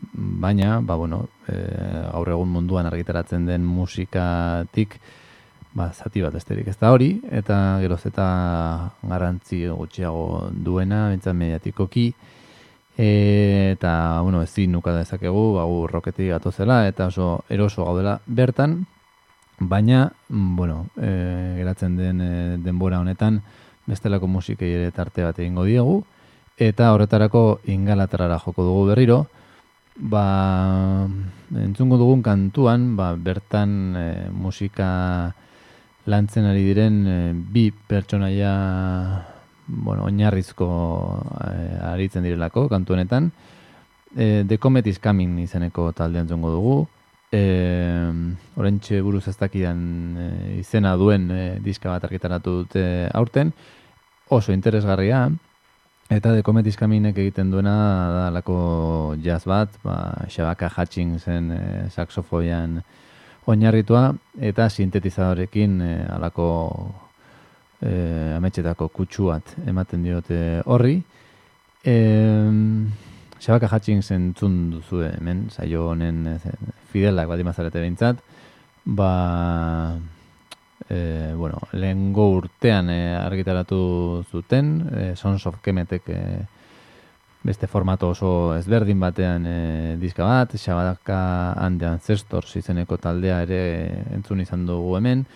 baina, 0.00 0.80
ba 0.80 0.94
bueno, 0.94 1.28
e, 1.46 1.54
gaur 2.12 2.30
egun 2.34 2.50
munduan 2.52 2.86
argitaratzen 2.86 3.46
den 3.46 3.64
musikatik, 3.66 4.98
ba, 5.74 5.90
zati 5.92 6.22
bat 6.22 6.34
esterik 6.38 6.68
ez 6.70 6.76
da 6.78 6.92
hori, 6.94 7.12
eta 7.30 7.78
geroz 7.82 8.04
eta 8.06 8.26
garantzi 9.02 9.64
gutxiago 9.68 10.50
duena, 10.52 11.08
bintzat 11.12 11.36
mediatikoki, 11.36 12.12
e, 12.96 13.08
eta, 13.74 14.20
bueno, 14.22 14.42
ezin 14.42 14.72
nuka 14.72 14.94
dezakegu, 14.96 15.58
hau 15.58 15.86
roketi 15.86 16.30
zela, 16.52 16.86
eta 16.88 17.06
oso 17.06 17.44
eroso 17.48 17.84
gaudela 17.84 18.20
bertan, 18.26 18.86
baina, 19.58 20.12
bueno, 20.28 20.86
e, 20.96 21.54
geratzen 21.58 21.96
den 21.96 22.20
e, 22.20 22.58
denbora 22.58 23.00
honetan, 23.00 23.42
bestelako 23.86 24.26
musikei 24.26 24.70
ere 24.74 24.90
tarte 24.90 25.24
bat 25.24 25.38
egingo 25.38 25.64
diegu, 25.64 26.04
eta 26.58 26.92
horretarako 26.92 27.60
ingalaterara 27.66 28.38
joko 28.38 28.64
dugu 28.64 28.86
berriro, 28.86 29.26
ba, 29.98 31.08
entzungo 31.50 31.98
dugun 31.98 32.22
kantuan, 32.22 32.94
ba, 32.96 33.14
bertan 33.18 33.96
e, 33.98 34.06
musika 34.30 35.34
lantzen 36.06 36.46
ari 36.46 36.62
diren 36.64 36.96
e, 37.06 37.18
bi 37.34 37.68
pertsonaia 37.70 38.52
bueno, 39.66 40.04
oinarrizko 40.04 40.68
e, 41.42 41.64
aritzen 41.92 42.24
direlako 42.24 42.68
kantu 42.70 42.94
honetan. 42.94 43.32
E, 44.16 44.44
The 44.48 44.58
Comet 44.58 44.86
is 44.86 44.98
Coming 44.98 45.38
izeneko 45.42 45.90
taldean 45.92 46.28
zongo 46.28 46.54
dugu. 46.54 46.76
E, 47.30 47.42
Horentxe 48.56 49.02
buruz 49.04 49.26
ez 49.28 49.36
dakidan 49.36 49.82
e, 50.16 50.28
izena 50.62 50.94
duen 50.96 51.28
e, 51.30 51.42
diska 51.60 51.90
bat 51.90 52.06
argitaratu 52.08 52.62
dute 52.62 52.86
aurten. 53.12 53.52
Oso 54.30 54.52
interesgarria. 54.52 55.26
Eta 56.08 56.32
The 56.32 56.42
Comet 56.42 56.64
egiten 56.66 57.50
duena 57.50 57.74
da 58.08 58.30
lako 58.30 59.16
jazz 59.20 59.44
bat, 59.44 59.68
ba, 59.84 60.24
Shabaka 60.28 60.70
Hutchinsen 60.72 61.50
e, 61.52 61.90
saxofoian 61.92 62.80
oinarritua 63.44 64.14
eta 64.40 64.70
sintetizadorekin 64.70 65.80
e, 65.82 65.92
alako 66.08 66.48
e, 67.82 67.92
ametxetako 68.38 68.88
kutsu 68.88 69.28
bat 69.28 69.52
ematen 69.66 70.02
diote 70.02 70.62
horri. 70.64 71.02
E, 71.84 71.96
Xabaka 73.38 73.68
Hutchings 73.68 74.08
entzun 74.10 74.70
duzu 74.70 75.04
hemen, 75.10 75.50
saio 75.50 75.90
honen 75.90 76.24
fidelak 76.88 77.28
bat 77.28 77.38
imazarete 77.38 77.84
behintzat, 77.84 78.24
ba, 78.86 79.12
e, 80.88 81.32
bueno, 81.36 81.58
lehen 81.72 82.12
urtean 82.16 82.90
e, 82.90 83.16
argitaratu 83.16 84.24
zuten, 84.30 84.88
e, 84.92 85.16
Sons 85.16 85.46
of 85.46 85.60
Kemetek 85.62 86.08
e, 86.08 86.22
beste 87.42 87.66
formato 87.66 88.08
oso 88.10 88.56
ezberdin 88.56 89.00
batean 89.00 89.46
e, 89.46 89.96
diska 90.00 90.24
bat, 90.24 90.56
Xabadaka 90.56 91.54
and 91.56 91.80
the 91.80 91.86
Ancestors 91.86 92.56
izeneko 92.56 92.96
taldea 92.96 93.42
ere 93.42 93.60
entzun 94.16 94.40
izan 94.40 94.66
dugu 94.66 94.96
hemen, 94.96 95.26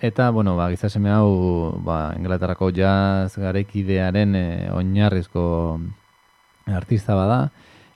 eta, 0.00 0.30
bueno, 0.30 0.56
ba, 0.56 0.68
gizaseme 0.70 1.10
hau, 1.10 1.78
ba, 1.84 2.12
Inglaterrako 2.18 2.70
jazz 2.70 3.38
garekidearen 3.38 4.36
e, 4.36 4.46
oinarrizko 4.74 5.46
artista 6.66 7.14
bada, 7.14 7.48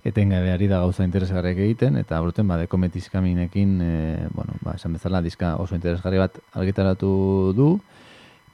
etengabe 0.05 0.51
ari 0.51 0.67
da 0.69 0.81
gauza 0.83 1.05
interesgarriak 1.05 1.61
egiten, 1.63 1.97
eta 2.01 2.19
aurten 2.19 2.49
ba, 2.49 2.59
dekometizkaminekin, 2.65 3.79
e, 3.81 4.29
bueno, 4.35 4.59
ba, 4.63 4.75
esan 4.75 4.99
bezala, 4.99 5.23
diska 5.23 5.57
oso 5.63 5.77
interesgarri 5.79 6.19
bat 6.19 6.39
argitaratu 6.59 7.11
du, 7.57 7.73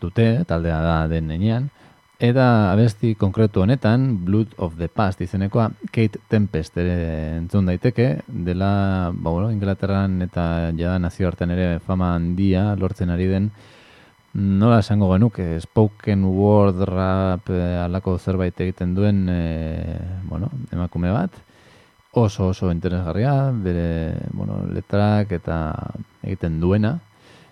dute, 0.01 0.28
taldea 0.49 0.80
da 0.84 1.01
den 1.11 1.28
nenean, 1.32 1.70
Eta 2.18 2.72
abesti 2.72 3.12
konkretu 3.14 3.62
honetan, 3.62 4.24
Blood 4.26 4.57
of 4.59 4.72
the 4.74 4.88
Past 4.90 5.20
izenekoa, 5.22 5.68
Kate 5.94 6.18
Tempest 6.26 6.74
ere 6.82 6.96
entzun 7.36 7.68
daiteke, 7.70 8.24
dela, 8.26 9.12
ba, 9.14 9.30
bueno, 9.30 9.53
Inglaterran 9.55 10.16
eta 10.26 10.72
jada 10.74 10.99
nazioartean 10.99 11.53
ere 11.55 11.68
fama 11.78 12.16
handia 12.16 12.72
lortzen 12.74 13.14
ari 13.14 13.28
den, 13.30 13.53
nola 14.35 14.81
esango 14.81 15.12
genuke, 15.12 15.61
spoken 15.61 16.24
word 16.24 16.83
rap 16.89 17.51
eh, 17.51 17.79
alako 17.85 18.18
zerbait 18.18 18.61
egiten 18.61 18.95
duen, 18.95 19.26
e, 19.31 19.99
bueno, 20.29 20.51
emakume 20.72 21.11
bat, 21.14 21.35
oso 22.12 22.49
oso 22.53 22.70
interesgarria, 22.72 23.51
bere, 23.53 24.14
bueno, 24.33 24.62
letrak 24.72 25.33
eta 25.41 25.59
egiten 26.22 26.61
duena, 26.61 26.99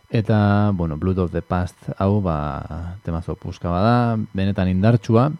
Eta, 0.09 0.70
bueno, 0.72 0.97
Blood 0.97 1.18
of 1.18 1.33
the 1.33 1.43
Past 1.43 1.89
hau, 1.99 2.20
ba, 2.22 2.97
temazo 3.03 3.35
puska 3.35 3.68
bada, 3.68 4.14
benetan 4.33 4.68
indartsua, 4.70 5.33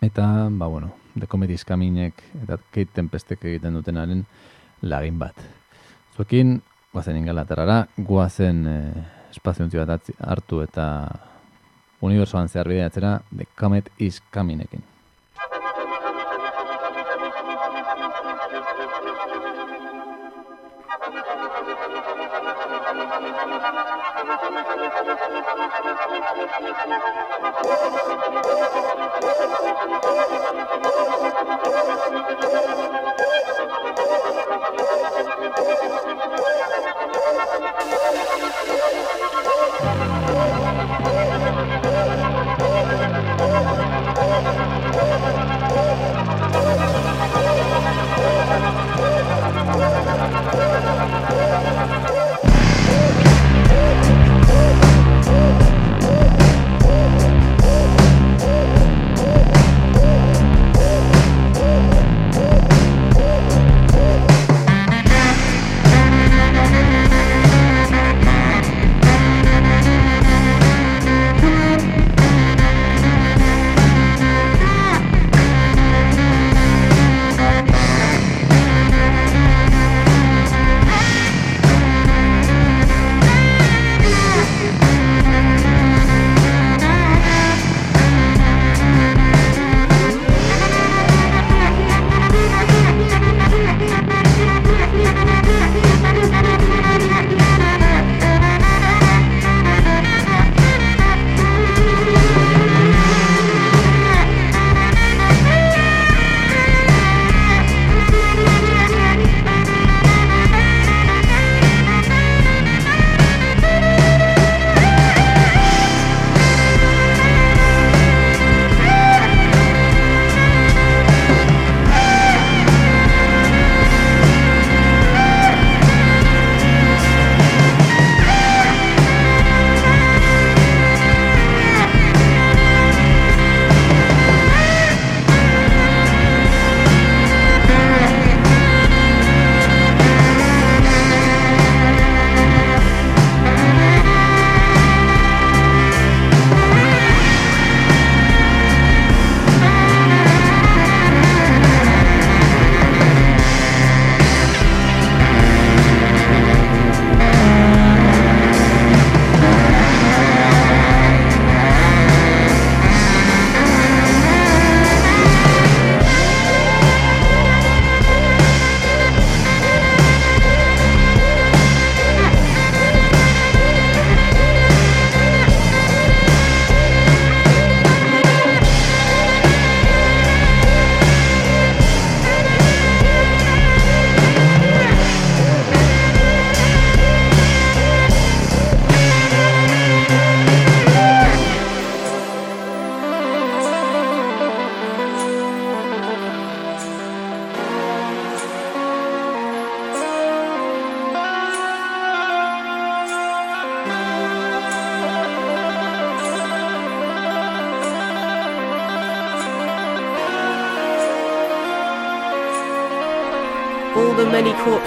eta, 0.00 0.48
ba, 0.48 0.66
bueno, 0.66 0.94
The 1.18 1.26
Comedy 1.26 1.58
Scaminek 1.58 2.22
eta 2.42 2.56
Kate 2.56 2.88
Tempestek 2.94 3.44
egiten 3.44 3.74
dutenaren 3.76 4.24
lagin 4.80 5.18
bat. 5.20 5.36
Zuekin, 6.16 6.62
guazen 6.92 7.18
ingalaterrara, 7.20 7.86
guazen 7.98 8.64
eh, 8.66 9.04
espaziontzi 9.32 9.80
bat 9.80 10.10
hartu 10.20 10.62
eta 10.62 10.86
unibersoan 12.02 12.48
zehar 12.48 12.68
bideatzera 12.68 13.20
The 13.36 13.46
Comet 13.58 13.90
is 13.98 14.20
Cominekin. 14.34 14.91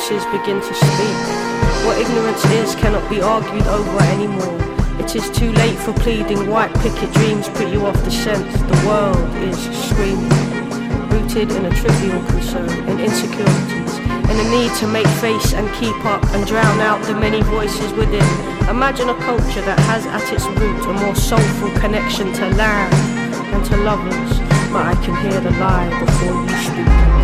Corpses 0.06 0.26
begin 0.32 0.62
to 0.62 0.74
speak. 0.74 1.18
What 1.86 1.98
ignorance 1.98 2.44
is 2.46 2.76
cannot 2.76 3.10
be 3.10 3.22
argued 3.22 3.66
over 3.66 4.04
anymore. 4.04 4.58
It 5.00 5.16
is 5.16 5.30
too 5.32 5.52
late 5.54 5.78
for 5.80 5.94
pleading. 5.94 6.50
White 6.50 6.74
picket 6.76 7.12
dreams 7.14 7.50
put 7.50 7.70
you 7.70 7.86
off 7.86 7.96
the 8.04 8.12
scent. 8.12 8.46
The 8.70 8.88
world 8.88 9.30
is 9.44 9.58
screaming, 9.88 10.30
rooted 11.10 11.52
in 11.52 11.66
a 11.66 11.72
trivial 11.72 12.24
concern, 12.26 12.70
in 12.88 13.00
insecurities, 13.00 13.98
in 14.30 14.38
a 14.40 14.50
need 14.52 14.72
to 14.76 14.88
make 14.88 15.08
face 15.22 15.54
and 15.54 15.68
keep 15.76 15.98
up 16.06 16.24
and 16.36 16.46
drown 16.46 16.80
out 16.82 17.04
the 17.06 17.16
many 17.16 17.42
voices 17.42 17.92
within. 17.94 18.30
Imagine 18.70 19.10
a 19.10 19.16
culture 19.26 19.62
that 19.62 19.80
has 19.90 20.06
at 20.06 20.34
its 20.34 20.46
root 20.60 20.86
a 20.86 20.94
more 20.94 21.16
soulful 21.16 21.72
connection 21.80 22.32
to 22.34 22.46
land 22.56 22.94
and 23.54 23.66
to 23.66 23.78
lovers. 23.78 24.40
But 24.72 24.86
I 24.86 24.96
can 25.04 25.16
hear 25.24 25.40
the 25.42 25.52
lie 25.52 25.90
before 26.00 26.44
you 26.44 26.58
speak. 26.64 27.15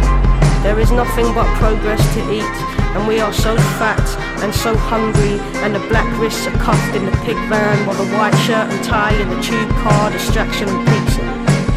There 0.62 0.80
is 0.80 0.91
nothing 0.91 1.26
but 1.34 1.49
progress 1.57 2.01
to 2.14 2.22
eat, 2.32 2.55
and 2.93 3.07
we 3.07 3.20
are 3.20 3.34
so 3.34 3.57
fat 3.82 4.05
and 4.45 4.53
so 4.53 4.78
hungry, 4.78 5.41
and 5.66 5.74
the 5.74 5.82
black 5.89 6.05
wrists 6.22 6.45
are 6.45 6.57
cuffed 6.62 6.95
in 6.95 7.05
the 7.05 7.18
pig 7.26 7.38
van, 7.49 7.86
while 7.88 7.97
the 7.97 8.05
white 8.14 8.38
shirt 8.45 8.70
and 8.70 8.84
tie 8.86 9.14
in 9.18 9.28
the 9.30 9.41
tube 9.41 9.70
car, 9.82 10.12
distraction 10.12 10.70
and 10.70 10.82
pizza. 10.86 11.26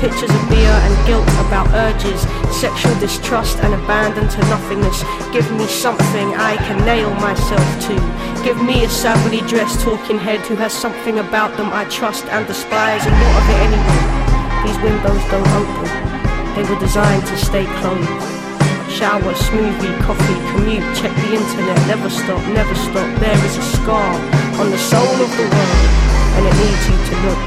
Pictures 0.04 0.28
of 0.28 0.42
beer 0.52 0.76
and 0.84 0.94
guilt 1.08 1.24
about 1.48 1.66
urges, 1.72 2.20
sexual 2.52 2.94
distrust 3.00 3.56
and 3.64 3.72
abandon 3.72 4.28
to 4.28 4.38
nothingness. 4.52 5.00
Give 5.32 5.48
me 5.56 5.64
something 5.64 6.34
I 6.36 6.56
can 6.68 6.84
nail 6.84 7.08
myself 7.24 7.64
to. 7.88 7.96
Give 8.44 8.60
me 8.62 8.84
a 8.84 8.88
savagely 8.90 9.40
dressed 9.48 9.80
talking 9.80 10.18
head 10.18 10.40
who 10.44 10.56
has 10.56 10.74
something 10.74 11.20
about 11.20 11.56
them 11.56 11.72
I 11.72 11.88
trust 11.88 12.26
and 12.26 12.46
despise, 12.46 13.00
and 13.06 13.16
what 13.16 13.32
of 13.40 13.48
it 13.48 13.60
anyway? 13.64 14.02
These 14.60 14.78
windows 14.84 15.24
don't 15.32 15.48
open. 15.56 15.88
They 16.52 16.68
were 16.68 16.78
designed 16.78 17.24
to 17.32 17.36
stay 17.38 17.64
closed. 17.80 18.33
Shower, 18.94 19.34
smoothie, 19.34 19.90
coffee, 20.06 20.38
commute, 20.54 20.86
check 20.94 21.10
the 21.26 21.34
internet, 21.34 21.74
never 21.90 22.08
stop, 22.08 22.38
never 22.54 22.74
stop. 22.78 23.10
There 23.18 23.34
is 23.44 23.58
a 23.58 23.66
scar 23.74 24.14
on 24.62 24.70
the 24.70 24.78
soul 24.78 25.18
of 25.18 25.30
the 25.34 25.46
world, 25.50 25.86
and 26.38 26.46
it 26.46 26.54
needs 26.62 26.84
you 26.86 26.94
to 27.10 27.14
look. 27.26 27.42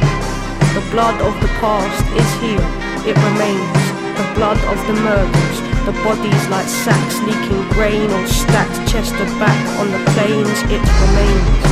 The 0.76 0.84
blood 0.92 1.16
of 1.24 1.32
the 1.40 1.48
past 1.64 2.04
is 2.20 2.30
here, 2.44 2.68
it 3.08 3.16
remains. 3.32 3.84
The 4.20 4.28
blood 4.36 4.60
of 4.68 4.76
the 4.92 5.00
murders, 5.00 5.58
the 5.88 5.96
bodies 6.04 6.44
like 6.52 6.68
sacks 6.68 7.16
leaking 7.24 7.64
grain 7.80 8.12
or 8.12 8.28
stacked 8.28 8.84
chest 8.92 9.16
to 9.16 9.24
back 9.40 9.62
on 9.80 9.88
the 9.88 10.04
plains, 10.20 10.60
it 10.68 10.84
remains. 10.84 11.64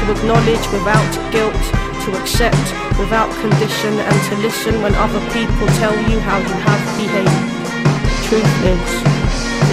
To 0.00 0.16
acknowledge 0.16 0.64
without 0.72 1.12
guilt, 1.28 1.64
to 2.08 2.10
accept 2.16 2.72
without 2.96 3.28
condition, 3.44 4.00
and 4.00 4.16
to 4.32 4.34
listen 4.40 4.80
when 4.80 4.96
other 4.96 5.20
people 5.36 5.68
tell 5.76 5.92
you 6.08 6.16
how 6.24 6.40
you 6.40 6.56
have 6.64 6.80
behaved 6.96 7.49
truth 8.30 8.62
is, 8.62 8.90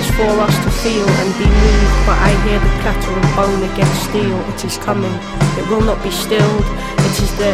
it's 0.02 0.10
for 0.18 0.34
us 0.42 0.56
to 0.66 0.70
feel 0.82 1.06
and 1.06 1.30
be 1.38 1.46
moved, 1.46 1.98
but 2.10 2.18
I 2.18 2.34
hear 2.42 2.58
the 2.58 2.74
clatter 2.82 3.14
of 3.14 3.26
bone 3.38 3.62
against 3.70 4.10
steel. 4.10 4.34
It 4.50 4.66
is 4.66 4.82
coming, 4.82 5.14
it 5.62 5.66
will 5.70 5.86
not 5.86 6.02
be 6.02 6.10
stilled, 6.10 6.66
it 7.06 7.16
is 7.22 7.30
there. 7.38 7.54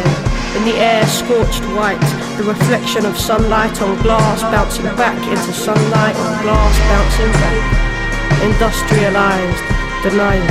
In 0.56 0.64
the 0.64 0.80
air, 0.80 1.04
scorched 1.04 1.60
white, 1.76 2.00
the 2.40 2.48
reflection 2.48 3.04
of 3.04 3.20
sunlight 3.20 3.76
on 3.84 4.00
glass 4.00 4.40
bouncing 4.48 4.88
back 4.96 5.20
into 5.28 5.52
sunlight 5.52 6.16
on 6.16 6.32
glass 6.40 6.72
bouncing 6.88 7.32
back. 7.36 7.60
Industrialized, 8.40 9.60
denial, 10.00 10.48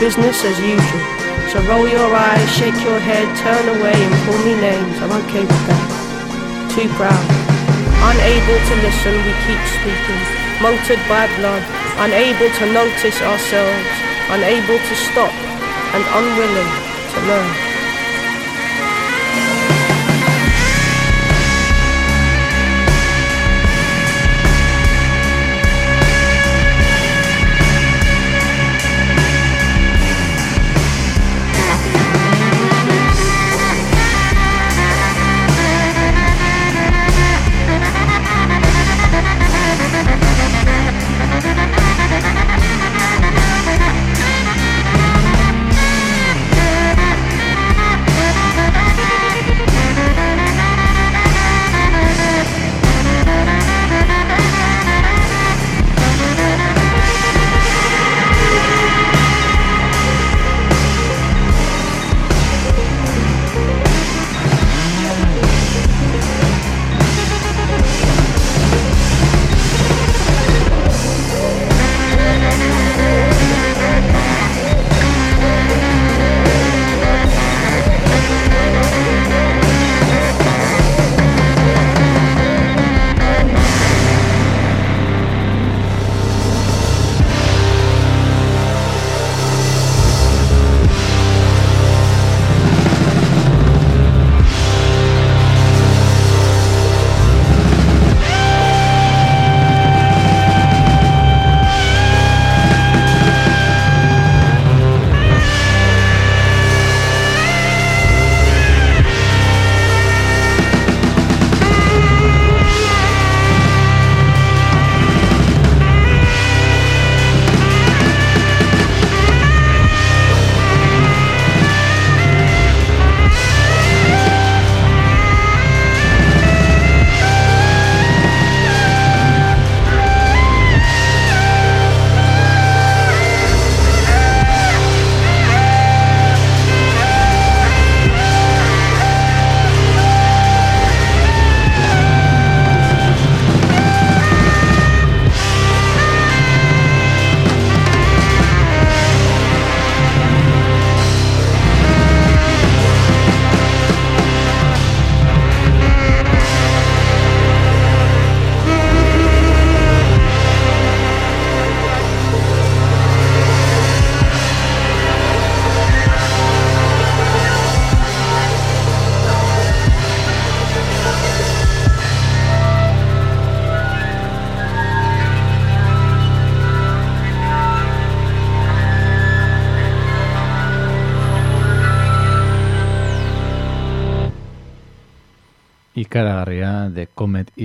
business 0.00 0.40
as 0.40 0.56
usual. 0.56 1.04
So 1.52 1.60
roll 1.68 1.84
your 1.84 2.16
eyes, 2.16 2.48
shake 2.56 2.80
your 2.80 2.96
head, 2.96 3.28
turn 3.44 3.76
away 3.76 3.92
and 3.92 4.14
call 4.24 4.40
me 4.40 4.56
names. 4.56 4.96
I'm 5.04 5.12
okay 5.28 5.44
with 5.44 5.64
that. 5.68 6.72
Too 6.72 6.88
proud. 6.96 7.45
Unable 8.02 8.58
to 8.68 8.74
listen, 8.82 9.14
we 9.24 9.32
keep 9.46 9.62
speaking, 9.72 10.20
motored 10.60 11.00
by 11.08 11.26
blood, 11.36 11.62
unable 11.98 12.50
to 12.60 12.72
notice 12.72 13.20
ourselves, 13.22 13.88
unable 14.30 14.78
to 14.78 14.94
stop, 14.94 15.32
and 15.94 16.04
unwilling 16.12 16.70
to 17.12 17.20
learn. 17.26 17.65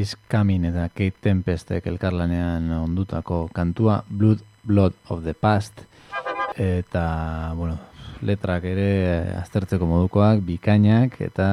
Is 0.01 0.17
Coming 0.31 0.65
eta 0.65 0.87
Kate 0.89 1.21
Tempestek 1.21 1.85
elkarlanean 1.85 2.71
ondutako 2.73 3.43
kantua 3.53 3.99
Blood, 4.09 4.39
Blood 4.65 4.95
of 5.13 5.21
the 5.23 5.35
Past 5.37 5.83
eta, 6.57 7.53
bueno, 7.55 7.77
letrak 8.25 8.65
ere 8.65 8.87
aztertzeko 9.37 9.85
modukoak, 9.85 10.41
bikainak 10.45 11.19
eta, 11.21 11.47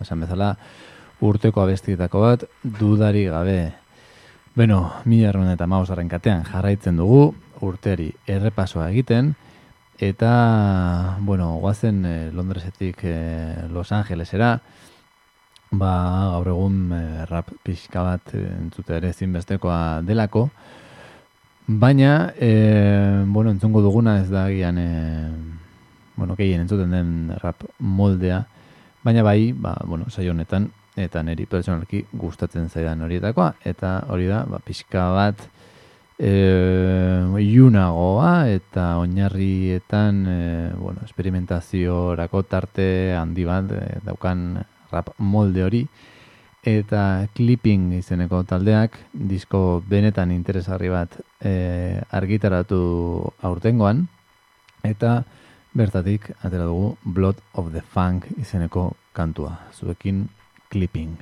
esan 0.00 0.22
bezala, 0.22 0.52
urteko 1.22 1.64
abestietako 1.64 2.22
bat, 2.22 2.44
dudari 2.62 3.24
gabe. 3.26 3.72
Beno, 4.54 4.80
mila 5.04 5.32
erron 5.32 5.50
eta 5.50 5.66
mausaren 5.66 6.10
katean 6.12 6.46
jarraitzen 6.46 7.02
dugu, 7.02 7.32
urteari 7.66 8.12
errepasoa 8.30 8.88
egiten, 8.94 9.34
eta, 9.98 10.32
bueno, 11.26 11.56
guazen 11.62 12.04
eh, 12.06 12.30
Londresetik 12.32 13.02
eh, 13.02 13.66
Los 13.70 13.90
Angelesera, 13.92 14.60
ba, 15.72 15.92
gaur 16.34 16.52
egun 16.52 16.76
eh, 16.92 17.24
rap 17.30 17.50
pixka 17.64 18.04
bat 18.04 18.34
eh, 18.36 18.44
entzute 18.60 18.96
ere 18.98 19.12
zinbestekoa 19.12 20.02
delako, 20.06 20.48
baina, 21.66 22.32
eh, 22.36 23.24
bueno, 23.26 23.50
entzungo 23.50 23.80
duguna 23.80 24.20
ez 24.20 24.28
da 24.30 24.48
gian, 24.50 24.78
eh, 24.78 25.30
bueno, 26.16 26.36
gehien 26.36 26.60
entzuten 26.60 26.92
den 26.92 27.32
rap 27.40 27.64
moldea, 27.78 28.44
baina 29.02 29.22
bai, 29.22 29.52
ba, 29.52 29.76
bueno, 29.86 30.10
saio 30.10 30.32
honetan, 30.36 30.70
eta 30.96 31.22
niri 31.24 31.46
personalki 31.48 32.04
gustatzen 32.12 32.68
zaidan 32.68 33.00
horietakoa, 33.02 33.54
eta 33.64 34.02
hori 34.12 34.28
da, 34.28 34.44
ba, 34.44 34.60
pixka 34.60 35.08
bat, 35.16 35.40
e, 36.18 36.32
iunagoa, 37.40 38.50
eta 38.52 38.98
oinarrietan, 39.00 40.20
e, 40.28 40.42
bueno, 40.76 41.00
esperimentaziorako 41.06 42.42
tarte 42.44 42.86
handi 43.16 43.48
bat, 43.48 43.72
e, 43.72 43.98
daukan 44.04 44.44
rap 44.92 45.10
molde 45.18 45.64
hori, 45.64 45.86
eta 46.62 47.26
clipping 47.34 47.90
izeneko 47.98 48.44
taldeak, 48.46 48.94
disko 49.12 49.82
benetan 49.88 50.30
interesarri 50.30 50.92
bat 50.92 51.18
e, 51.40 51.98
argitaratu 52.14 52.78
aurtengoan, 53.42 54.06
eta 54.86 55.22
bertatik 55.74 56.30
atera 56.42 56.68
dugu 56.68 56.96
Blood 57.04 57.42
of 57.54 57.72
the 57.72 57.82
Funk 57.82 58.30
izeneko 58.38 58.92
kantua, 59.12 59.58
zuekin 59.74 60.28
clipping. 60.70 61.18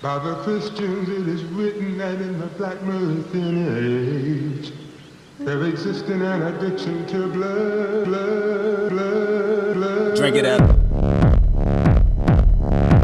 By 0.00 0.20
the 0.20 0.36
Christians 0.44 1.08
it 1.08 1.26
is 1.26 1.42
written 1.42 1.98
that 1.98 2.20
in 2.20 2.38
the 2.38 2.46
Black 2.56 2.80
Meridian 2.82 3.66
age 3.66 4.77
there 5.38 5.62
exists 5.64 6.08
an 6.08 6.22
addiction 6.22 7.06
to 7.06 7.28
blood, 7.28 8.04
blood, 8.04 8.90
blood, 8.90 9.74
blood. 9.74 10.16
Drink 10.16 10.36
it 10.36 10.44
up. 10.44 10.60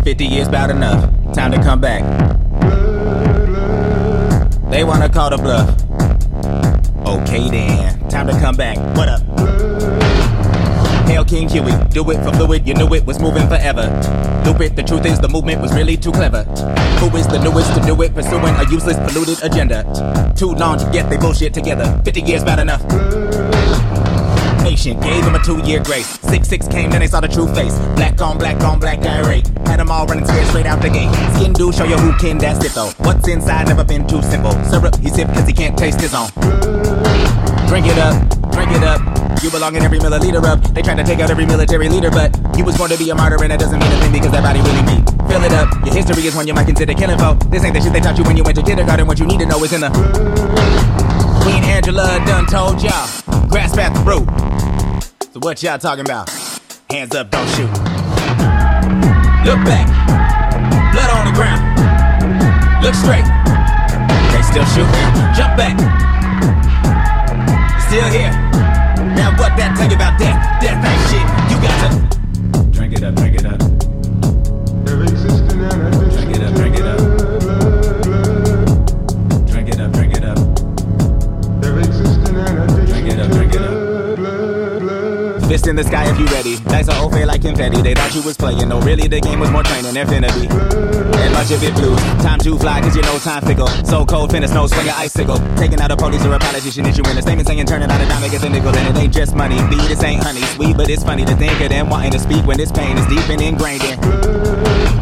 50 0.05 0.27
years 0.27 0.49
bout 0.49 0.71
enough. 0.71 1.11
Time 1.33 1.53
to 1.53 1.59
come 1.63 1.81
back. 1.81 2.03
They 4.71 4.83
wanna 4.83 5.09
call 5.09 5.31
the 5.31 5.37
bluff. 5.37 5.71
Okay 7.07 7.49
then, 7.51 8.09
time 8.09 8.27
to 8.27 8.33
come 8.41 8.57
back. 8.57 8.77
What 8.97 9.09
up? 9.09 9.34
Hail 11.07 11.25
King 11.25 11.49
Huey, 11.49 11.73
do 11.91 12.09
it 12.11 12.23
for 12.25 12.33
fluid, 12.33 12.67
you 12.67 12.75
knew 12.75 12.93
it 12.95 13.05
was 13.05 13.19
moving 13.21 13.47
forever. 13.49 13.83
Loop 14.45 14.61
it, 14.61 14.77
the 14.77 14.83
truth 14.83 15.07
is 15.07 15.21
the 15.21 15.29
movement 15.29 15.61
was 15.61 15.73
really 15.75 15.97
too 15.97 16.13
clever. 16.13 16.45
Who 17.01 17.15
is 17.17 17.27
the 17.27 17.39
newest 17.39 17.75
to 17.75 17.81
do 17.81 18.01
it, 18.03 18.15
pursuing 18.15 18.55
a 18.57 18.65
useless, 18.71 18.97
polluted 18.99 19.43
agenda? 19.43 20.33
Too 20.37 20.53
long 20.53 20.79
to 20.79 20.91
get 20.91 21.09
they 21.11 21.17
bullshit 21.17 21.55
together. 21.55 22.01
50 22.05 22.21
years 22.23 22.45
bad 22.45 22.59
enough. 22.59 22.83
Nation 24.65 24.99
gave 25.01 25.23
him 25.25 25.35
a 25.35 25.43
two 25.45 25.59
year 25.61 25.83
grace. 25.83 26.19
6 26.21 26.49
6 26.49 26.69
came, 26.69 26.91
then 26.91 27.01
they 27.01 27.07
saw 27.07 27.21
the 27.21 27.29
true 27.29 27.47
face. 27.55 27.79
Black 27.97 28.21
on 28.23 28.39
black 28.39 28.61
on 28.63 28.81
black 28.81 28.99
irate. 29.01 29.47
Had 29.67 29.79
them 29.79 29.91
all 29.91 30.07
running 30.07 30.27
scared 30.27 30.47
straight 30.47 30.67
out 30.67 30.81
the 30.81 30.89
gate. 30.89 31.13
Skin 31.37 31.53
do 31.53 31.71
show 31.73 31.85
you 31.85 31.97
who 31.97 32.17
can, 32.19 32.39
that's 32.39 32.65
it 32.65 32.73
though. 32.73 32.91
What's 32.99 33.29
inside 33.29 33.69
never 33.69 33.85
been 33.85 34.07
too 34.07 34.23
simple. 34.23 34.53
Syrup, 34.65 34.97
he 34.97 35.11
sip 35.11 35.29
cause 35.29 35.47
he 35.47 35.53
can't 35.53 35.77
taste 35.77 36.01
his 36.01 36.15
own. 36.15 36.29
Drink 37.69 37.87
it 37.87 37.99
up, 37.99 38.17
drink 38.53 38.73
it 38.73 38.83
up. 38.83 39.24
You 39.45 39.51
belong 39.51 39.77
in 39.77 39.83
every 39.83 39.99
milliliter 39.99 40.43
of. 40.43 40.73
They 40.73 40.81
tried 40.81 40.97
to 40.97 41.05
take 41.05 41.21
out 41.21 41.31
every 41.31 41.45
military 41.45 41.91
leader, 41.91 42.11
but 42.11 42.33
you 42.57 42.65
was 42.65 42.79
born 42.79 42.89
to 42.89 42.97
be 42.97 43.11
a 43.11 43.15
martyr, 43.15 43.37
and 43.43 43.51
that 43.53 43.61
doesn't 43.61 43.79
mean 43.79 43.93
a 43.93 43.97
thing 44.01 44.11
because 44.11 44.33
that 44.33 44.41
body 44.41 44.65
really 44.65 44.81
beat. 44.89 45.05
Fill 45.29 45.45
it 45.45 45.53
up. 45.53 45.69
Your 45.85 45.93
history 45.95 46.25
is 46.25 46.35
one 46.35 46.49
you 46.49 46.55
might 46.55 46.65
consider 46.65 46.95
killing 46.95 47.19
for. 47.19 47.35
This 47.53 47.63
ain't 47.63 47.75
the 47.75 47.83
shit 47.83 47.93
they 47.93 48.01
taught 48.01 48.17
you 48.17 48.25
when 48.25 48.39
you 48.39 48.43
went 48.43 48.57
to 48.57 48.63
kindergarten. 48.63 49.07
What 49.07 49.21
you 49.21 49.27
need 49.27 49.41
to 49.41 49.45
know 49.45 49.63
is 49.63 49.75
in 49.75 49.83
the. 49.83 49.91
Queen 51.45 51.63
Angela 51.63 52.25
done 52.25 52.47
told 52.47 52.81
y'all. 52.81 53.05
Grasp 53.53 53.77
at 53.77 53.93
the. 53.93 54.01
So 55.35 55.41
what 55.41 55.63
y'all 55.63 55.77
talking 55.77 56.07
about? 56.07 56.31
Hands 56.89 57.15
up, 57.15 57.29
don't 57.29 57.49
shoot. 57.53 57.69
Look 59.45 59.61
back. 59.69 59.85
Blood 60.97 61.11
on 61.21 61.29
the 61.29 61.37
ground. 61.37 61.61
Look 62.81 62.97
straight. 62.97 63.29
They 64.33 64.41
still 64.41 64.65
shooting. 64.73 65.05
Jump 65.37 65.53
back. 65.61 65.77
Still 67.93 68.09
here. 68.09 68.64
Now 69.25 69.31
what 69.39 69.57
that 69.57 69.75
tell 69.75 69.89
you 69.89 69.97
about 69.97 70.19
death? 70.19 70.37
Death 70.61 70.85
ain't 70.85 71.01
shit. 71.09 71.25
You 71.49 71.57
got 71.65 71.81
to 71.89 72.71
drink 72.77 72.93
it 72.93 73.03
up, 73.03 73.15
drink 73.15 73.37
it 73.37 73.47
up. 73.47 73.74
Fist 85.65 85.71
in 85.71 85.77
the 85.77 85.85
sky 85.85 86.11
if 86.11 86.19
you 86.19 86.27
ready. 86.27 86.57
Dice 86.65 86.89
are 86.89 87.11
fair 87.11 87.27
like 87.27 87.41
confetti. 87.41 87.81
They 87.81 87.95
thought 87.95 88.15
you 88.15 88.23
was 88.23 88.37
playing. 88.37 88.69
No, 88.69 88.81
really, 88.81 89.09
the 89.09 89.21
game 89.21 89.41
was 89.41 89.51
more 89.51 89.63
training 89.63 89.95
be. 89.95 90.01
And 90.01 91.33
much 91.33 91.51
of 91.51 91.63
it 91.63 91.75
blue. 91.75 91.97
Time 92.21 92.39
to 92.41 92.59
fly, 92.59 92.81
cause 92.81 92.95
you 92.95 93.03
know 93.03 93.19
time 93.19 93.43
fickle. 93.43 93.69
So 93.85 94.05
cold, 94.05 94.31
finna 94.31 94.49
snow, 94.49 94.67
swing 94.67 94.87
your 94.87 94.95
icicle. 94.97 95.39
Taking 95.57 95.81
out 95.81 95.91
a 95.91 95.97
police 95.97 96.25
or 96.27 96.35
a 96.35 96.39
politician, 96.39 96.85
issuing 96.85 97.17
a 97.17 97.23
statement 97.23 97.49
saying 97.49 97.65
turning 97.67 97.91
out 97.91 98.01
a 98.01 98.07
dime, 98.07 98.31
get 98.31 98.43
the 98.43 98.51
nickel. 98.51 98.77
And 98.77 98.97
it 98.97 99.01
ain't 99.01 99.15
just 99.15 99.35
money. 99.35 99.57
B, 99.71 99.77
this 99.89 100.03
ain't 100.03 100.23
honey. 100.23 100.43
Sweet, 100.55 100.77
but 100.77 100.91
it's 100.91 101.03
funny 101.03 101.25
to 101.25 101.35
think 101.37 101.59
of 101.61 101.71
them 101.71 101.89
wanting 101.89 102.13
to 102.13 102.19
speak 102.19 102.45
when 102.45 102.59
this 102.59 102.71
pain 102.71 102.99
is 102.99 103.07
deep 103.07 103.27
and 103.31 103.41
ingrained 103.41 103.85
in. 103.85 104.94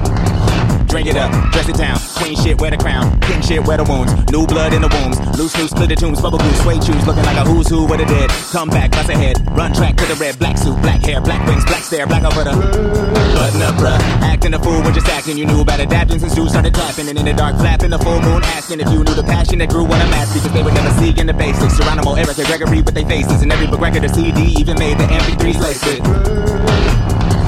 Drink 0.92 1.08
it 1.08 1.16
up, 1.16 1.32
dress 1.52 1.66
it 1.70 1.76
down. 1.80 1.96
Queen 2.20 2.36
shit, 2.36 2.60
wear 2.60 2.70
the 2.70 2.76
crown. 2.76 3.18
King 3.24 3.40
shit, 3.40 3.64
wear 3.64 3.78
the 3.80 3.84
wounds. 3.88 4.12
New 4.28 4.44
blood 4.44 4.76
in 4.76 4.82
the 4.84 4.92
wombs. 4.92 5.16
Loose, 5.40 5.56
loose, 5.56 5.70
split 5.72 5.88
the 5.88 5.96
tombs. 5.96 6.20
Bubble 6.20 6.36
goose, 6.36 6.60
suede 6.60 6.84
shoes. 6.84 7.00
Looking 7.08 7.24
like 7.24 7.40
a 7.40 7.48
who's 7.48 7.66
who 7.66 7.88
with 7.88 7.96
the 7.96 8.04
dead. 8.04 8.28
Come 8.52 8.68
back, 8.68 8.92
bust 8.92 9.08
ahead. 9.08 9.40
Run 9.56 9.72
track 9.72 9.96
to 9.96 10.04
the 10.04 10.20
red. 10.20 10.38
Black 10.38 10.58
suit, 10.58 10.76
black 10.84 11.00
hair, 11.00 11.22
black 11.22 11.40
wings, 11.48 11.64
black 11.64 11.80
stare, 11.80 12.06
black 12.06 12.28
over 12.28 12.44
the. 12.44 12.52
Button 12.52 13.62
up, 13.64 13.80
bruh. 13.80 13.96
Acting 14.20 14.52
a 14.52 14.60
fool 14.60 14.84
when 14.84 14.92
just 14.92 15.08
acting. 15.08 15.38
You 15.38 15.46
knew 15.46 15.62
about 15.62 15.80
adapting 15.80 16.18
since 16.18 16.36
you 16.36 16.46
started 16.50 16.74
clapping. 16.74 17.08
And 17.08 17.16
in 17.16 17.24
the 17.24 17.32
dark, 17.32 17.56
flapping 17.56 17.88
the 17.88 17.98
full 17.98 18.20
moon. 18.20 18.44
Asking 18.52 18.80
if 18.84 18.92
you 18.92 19.00
knew 19.00 19.16
the 19.16 19.24
passion 19.24 19.64
that 19.64 19.70
grew 19.70 19.88
on 19.88 19.96
a 19.96 20.08
mask. 20.12 20.36
Because 20.36 20.52
they 20.52 20.62
would 20.62 20.74
never 20.74 20.92
see 21.00 21.18
in 21.18 21.26
the 21.26 21.32
basics. 21.32 21.80
Geronimo, 21.80 22.20
Eric, 22.20 22.36
and 22.36 22.46
Gregory 22.46 22.82
with 22.82 22.92
their 22.92 23.08
faces. 23.08 23.40
And 23.40 23.50
every 23.50 23.66
book 23.66 23.80
record 23.80 24.04
or 24.04 24.12
CD 24.12 24.60
even 24.60 24.76
made 24.76 24.98
the 25.00 25.08
MP3s 25.08 25.56
laced 25.56 25.88
it. 25.88 26.04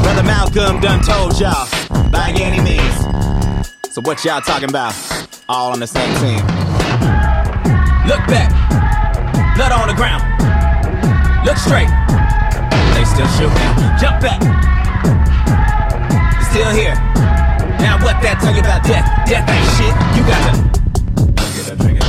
Brother 0.01 0.25
Malcolm 0.25 0.81
done 0.81 1.05
told 1.05 1.39
y'all. 1.39 1.69
By 2.09 2.33
any 2.41 2.65
means. 2.65 3.34
So 3.95 4.01
what 4.01 4.25
y'all 4.25 4.41
talking 4.41 4.69
about? 4.69 4.93
All 5.49 5.71
on 5.71 5.79
the 5.79 5.87
same 5.87 6.13
team. 6.17 6.45
Look 8.11 8.27
back. 8.27 8.51
Blood 9.55 9.71
on 9.71 9.87
the 9.87 9.95
ground. 9.95 10.21
Look 11.47 11.57
straight. 11.57 11.87
They 12.97 13.05
still 13.05 13.29
shooting. 13.39 13.55
Jump 13.97 14.21
back. 14.21 14.43
Still 16.51 16.71
here. 16.71 16.97
Now 17.79 18.03
what 18.03 18.21
that 18.21 18.41
tell 18.43 18.53
you 18.53 18.63
about 18.63 18.83
death? 18.83 19.07
Death 19.29 19.49
ain't 19.49 19.71
shit. 19.79 19.95
You 20.19 20.27
got 20.27 21.99
to 21.99 22.04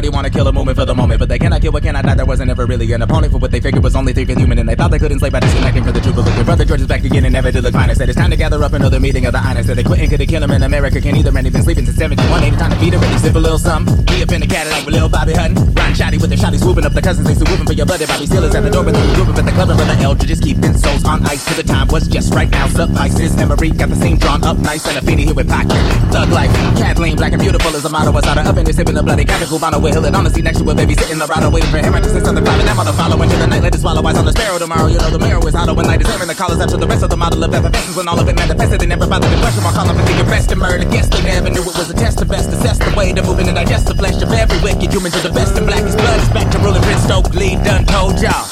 Everybody 0.00 0.16
wanna 0.16 0.30
kill 0.30 0.48
a 0.48 0.52
movement 0.52 0.78
for 0.78 0.86
the 0.86 0.94
moment, 0.94 1.18
but 1.18 1.28
they 1.28 1.38
cannot 1.38 1.49
kill 1.60 1.72
what 1.72 1.86
I 1.86 2.02
die. 2.02 2.14
That 2.14 2.26
wasn't 2.26 2.50
ever 2.50 2.66
really 2.66 2.90
an 2.92 3.02
opponent 3.02 3.32
for 3.32 3.38
what 3.38 3.50
they 3.50 3.60
figured 3.60 3.82
was 3.82 3.94
only 3.94 4.12
thinking 4.12 4.38
human, 4.38 4.58
and 4.58 4.68
they 4.68 4.74
thought 4.74 4.90
they 4.90 4.98
couldn't 4.98 5.16
enslave 5.16 5.32
by 5.32 5.40
disconnecting 5.40 5.84
for 5.84 5.92
the 5.92 6.00
truth. 6.00 6.16
But 6.16 6.24
look, 6.24 6.34
their 6.34 6.44
brother 6.44 6.64
George 6.64 6.80
is 6.80 6.86
back 6.86 7.04
again 7.04 7.24
and 7.24 7.32
never 7.32 7.50
did 7.50 7.62
look 7.62 7.72
fine. 7.72 7.90
I 7.90 7.94
said 7.94 8.08
it's 8.08 8.18
time 8.18 8.30
to 8.30 8.36
gather 8.36 8.62
up 8.62 8.72
another 8.72 9.00
meeting 9.00 9.26
of 9.26 9.32
the 9.32 9.38
honest. 9.38 9.68
Said 9.68 9.76
they 9.76 9.84
quit 9.84 10.00
and 10.00 10.10
could 10.10 10.26
kill 10.28 10.42
him 10.42 10.50
in 10.50 10.62
America. 10.62 11.00
Can 11.00 11.16
either 11.16 11.32
man, 11.32 11.44
he 11.44 11.50
been 11.50 11.62
sleeping 11.62 11.84
since 11.84 11.98
71. 11.98 12.42
Ain't 12.42 12.58
time 12.58 12.70
to 12.70 12.78
feed 12.78 12.94
her, 12.94 12.98
really 12.98 13.18
sip 13.18 13.34
a 13.34 13.38
little 13.38 13.58
something. 13.58 14.04
Be 14.06 14.22
up 14.22 14.32
in 14.32 14.40
the 14.40 14.46
Cadillac 14.46 14.84
with 14.84 14.94
little 14.94 15.08
Bobby 15.08 15.34
Hutton. 15.34 15.56
Ron 15.74 15.92
Shotty 15.92 16.20
with 16.20 16.30
the 16.30 16.36
shotty 16.36 16.58
swooping 16.58 16.84
up 16.84 16.92
the 16.92 17.02
cousins. 17.02 17.26
They 17.26 17.34
still 17.34 17.46
whooping 17.46 17.66
for 17.66 17.74
your 17.74 17.86
blood. 17.86 18.00
Bobby 18.00 18.26
Steelers 18.26 18.54
at 18.54 18.62
the 18.62 18.70
door, 18.70 18.84
but 18.84 18.94
then 18.94 19.06
we 19.06 19.14
group 19.14 19.28
up 19.28 19.38
at 19.38 19.44
the 19.44 19.52
club. 19.52 19.70
And 19.70 19.78
brother 19.78 19.98
Eldridge 20.02 20.28
just 20.28 20.42
keeping 20.42 20.74
souls 20.74 21.04
on 21.04 21.24
ice 21.26 21.44
till 21.44 21.56
the 21.56 21.66
time 21.66 21.88
was 21.88 22.08
just 22.08 22.32
right 22.34 22.50
now. 22.50 22.66
Suffices 22.68 23.36
memory, 23.36 23.70
got 23.70 23.88
the 23.88 23.96
scene 23.96 24.18
drawn 24.18 24.42
up 24.44 24.58
nice 24.58 24.86
and 24.86 24.96
a 24.96 25.02
feeny 25.02 25.24
here 25.24 25.34
with 25.34 25.48
pocket. 25.48 25.80
Thug 26.12 26.30
life, 26.30 26.52
Kathleen, 26.78 27.16
black 27.16 27.32
and 27.32 27.42
beautiful 27.42 27.74
as 27.76 27.84
a 27.84 27.90
model. 27.90 28.12
Was 28.12 28.26
out 28.26 28.38
of 28.38 28.46
up 28.46 28.56
in 28.56 28.64
there 28.64 28.74
sipping 28.74 28.94
the 28.94 29.02
bloody 29.02 29.24
chemical 29.24 29.58
bottle. 29.58 29.80
With 29.80 29.94
Hill 29.94 30.02
the 30.02 30.30
seat 30.30 30.44
next 30.44 30.58
to 30.58 30.70
a 30.70 30.74
baby 30.74 30.94
sitting 30.94 31.18
the 31.18 31.26
waiting 31.50 31.70
for 31.70 31.78
him. 31.78 31.94
I 31.94 32.00
just 32.00 32.14
said 32.14 32.24
something 32.24 32.44
private. 32.44 32.64
That 32.64 32.76
mother 32.76 32.92
following 32.92 33.28
to 33.28 33.36
the 33.36 33.46
night. 33.46 33.62
Let 33.62 33.74
it 33.74 33.80
swallow 33.80 34.02
eyes 34.06 34.16
on 34.16 34.24
the 34.24 34.32
sparrow 34.32 34.58
tomorrow. 34.58 34.86
You 34.86 34.98
know 34.98 35.10
the 35.10 35.18
mirror 35.18 35.42
is 35.46 35.54
hollow 35.54 35.74
when 35.74 35.86
light 35.86 36.00
is 36.00 36.08
the 36.08 36.34
callers 36.34 36.60
out 36.60 36.70
to 36.70 36.76
the 36.76 36.86
rest 36.86 37.02
of 37.02 37.10
the 37.10 37.16
model 37.16 37.42
of 37.42 37.52
effervescence 37.52 37.96
when 37.96 38.06
all 38.06 38.18
of 38.18 38.28
it 38.28 38.36
manifested. 38.36 38.80
They 38.80 38.86
never 38.86 39.06
bothered 39.06 39.30
to 39.30 39.38
question 39.42 39.62
my 39.62 39.72
call 39.72 39.90
up 39.90 39.96
and 39.96 40.06
think 40.06 40.22
arrested, 40.26 40.58
murder. 40.58 40.86
Guess 40.86 41.08
they 41.10 41.22
never 41.22 41.50
knew 41.50 41.62
it 41.62 41.74
was 41.74 41.90
a 41.90 41.94
test 41.94 42.18
to 42.18 42.24
best. 42.24 42.50
Assess 42.50 42.78
the 42.78 42.94
way 42.96 43.12
to 43.12 43.22
moving 43.22 43.48
and 43.48 43.56
digest 43.56 43.86
the 43.86 43.94
flesh 43.94 44.22
of 44.22 44.30
every 44.30 44.58
wicked 44.62 44.90
human 44.94 45.10
to 45.10 45.20
the 45.20 45.34
best. 45.34 45.58
And 45.58 45.66
blackest 45.66 45.98
blood 45.98 46.20
is 46.22 46.28
back 46.30 46.50
to 46.52 46.58
ruling 46.58 46.82
Prince 46.82 47.02
Stokely. 47.02 47.56
Done 47.66 47.84
told 47.84 48.20
y'all. 48.22 48.46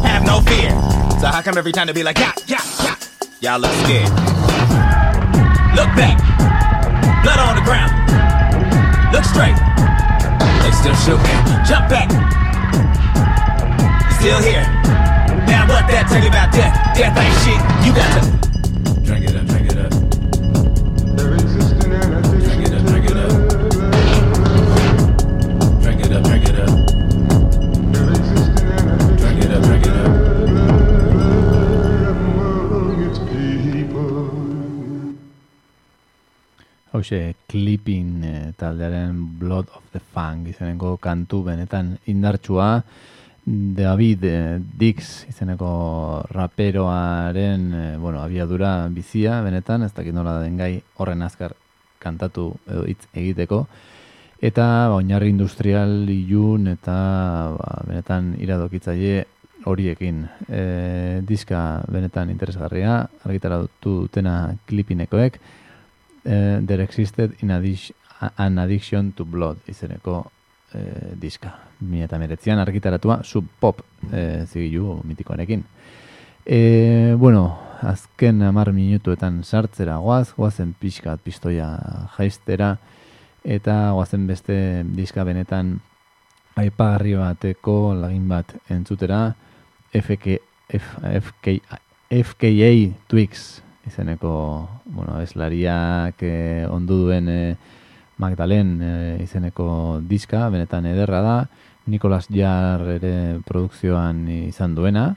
Have 0.00 0.24
no 0.24 0.40
fear. 0.40 0.72
So 1.20 1.28
how 1.28 1.42
come 1.42 1.58
every 1.58 1.72
time 1.72 1.86
they 1.86 1.92
be 1.92 2.02
like, 2.02 2.18
yeah, 2.18 2.32
yeah, 2.46 2.64
yeah? 2.82 2.96
Y'all 3.40 3.60
look 3.60 3.72
scared. 3.84 4.08
Look 5.76 5.92
back. 5.92 6.16
Blood 7.22 7.38
on 7.38 7.54
the 7.56 7.64
ground. 7.68 7.92
Look 9.12 9.24
straight. 9.24 9.56
They 10.70 10.76
still 10.76 10.94
shooting. 10.94 11.24
Jump 11.66 11.88
back. 11.90 12.08
Still 14.20 14.40
here. 14.40 14.62
Now 15.48 15.66
what 15.66 15.88
that 15.88 16.06
tell 16.08 16.22
you 16.22 16.28
about 16.28 16.52
death? 16.52 16.94
Death 16.94 17.18
ain't 17.18 17.34
shit. 17.42 17.86
You 17.86 17.92
got 17.92 18.22
to 18.22 18.49
Hauxe, 37.00 37.34
Clipping 37.48 38.24
eh, 38.24 38.52
taldearen 38.56 39.38
Blood 39.38 39.72
of 39.72 39.82
the 39.92 40.00
Funk 40.12 40.50
izeneko 40.52 40.98
kantu 41.00 41.42
benetan 41.46 41.94
indartsua. 42.12 42.82
David 43.40 44.24
eh, 44.28 44.58
Dix 44.60 45.24
izeneko 45.30 45.70
raperoaren 46.28 47.64
eh, 47.72 47.96
bueno, 47.96 48.20
abiadura 48.20 48.86
bizia 48.92 49.40
benetan, 49.40 49.86
ez 49.88 49.94
dakit 49.96 50.12
nola 50.12 50.42
den 50.42 50.58
gai 50.60 50.74
horren 51.00 51.24
azkar 51.24 51.54
kantatu 51.98 52.50
edo 52.68 52.84
hitz 52.84 53.08
egiteko. 53.14 53.62
Eta 54.36 54.66
ba, 54.92 54.98
oinarri 55.00 55.32
industrial 55.32 56.04
ilun 56.04 56.68
eta 56.74 56.98
ba, 57.56 57.70
benetan 57.88 58.34
iradokitzaile 58.40 59.24
horiekin. 59.64 60.20
E, 60.48 60.60
diska 61.28 61.82
benetan 61.92 62.30
interesgarria, 62.32 63.02
argitaratu 63.24 63.96
dutena 64.06 64.54
klipinekoek, 64.68 65.36
eh, 66.24 66.60
There 66.66 66.82
Existed 66.82 67.36
in 67.40 67.50
addic- 67.50 67.94
an 68.36 68.58
Addiction 68.58 69.12
to 69.12 69.24
Blood 69.24 69.58
izeneko 69.68 70.30
eh, 70.74 71.14
diska. 71.20 71.54
Mila 71.80 72.04
eta 72.04 72.18
meretzian 72.20 72.60
argitaratua 72.60 73.22
sub 73.24 73.46
pop 73.60 73.80
eh, 74.12 74.44
zigilu 74.46 75.00
mitikoarekin. 75.04 75.64
E, 76.44 77.14
bueno, 77.18 77.58
azken 77.82 78.42
amar 78.42 78.72
minutuetan 78.72 79.42
sartzera 79.44 79.96
goaz, 79.96 80.32
goazen 80.36 80.74
pixkat 80.80 81.20
pistoia 81.24 81.68
jaistera, 82.16 82.74
eta 83.44 83.92
goazen 83.96 84.26
beste 84.28 84.56
diska 84.96 85.24
benetan 85.24 85.78
aipagarri 86.60 87.14
bateko 87.16 87.94
lagin 87.96 88.26
bat 88.28 88.52
entzutera, 88.68 89.34
FK, 89.94 90.40
F, 90.76 90.92
FK, 91.20 91.60
FKA 92.10 92.72
Twix 93.08 93.59
izeneko, 93.86 94.68
bueno, 94.84 95.20
eslariak 95.22 96.22
eh, 96.22 96.66
ondu 96.68 97.04
duen 97.06 97.28
eh, 97.28 97.56
Magdalen 98.20 98.78
eh, 98.82 99.16
izeneko 99.24 100.00
diska, 100.04 100.48
benetan 100.52 100.86
ederra 100.90 101.22
da, 101.24 101.36
Nicolas 101.90 102.28
Jarr 102.30 102.84
ere 102.98 103.14
produkzioan 103.48 104.26
izan 104.28 104.74
duena, 104.76 105.14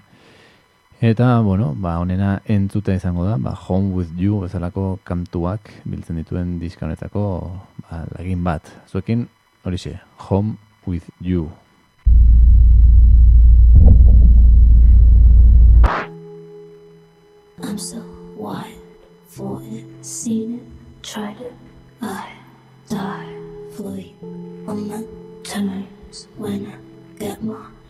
eta, 1.04 1.40
bueno, 1.44 1.74
ba, 1.76 1.98
honena 2.00 2.38
entzuta 2.48 2.96
izango 2.96 3.26
da, 3.28 3.36
ba, 3.38 3.58
Home 3.68 3.92
with 3.94 4.16
You 4.18 4.40
bezalako 4.46 5.00
kantuak 5.04 5.74
biltzen 5.84 6.22
dituen 6.22 6.56
diska 6.62 6.88
honetako 6.88 7.26
ba, 7.84 8.06
lagin 8.16 8.46
bat. 8.48 8.72
Zuekin, 8.88 9.28
horixe, 9.66 10.00
Home 10.30 10.56
with 10.88 11.12
You. 11.20 11.52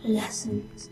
Lessons. 0.04 0.90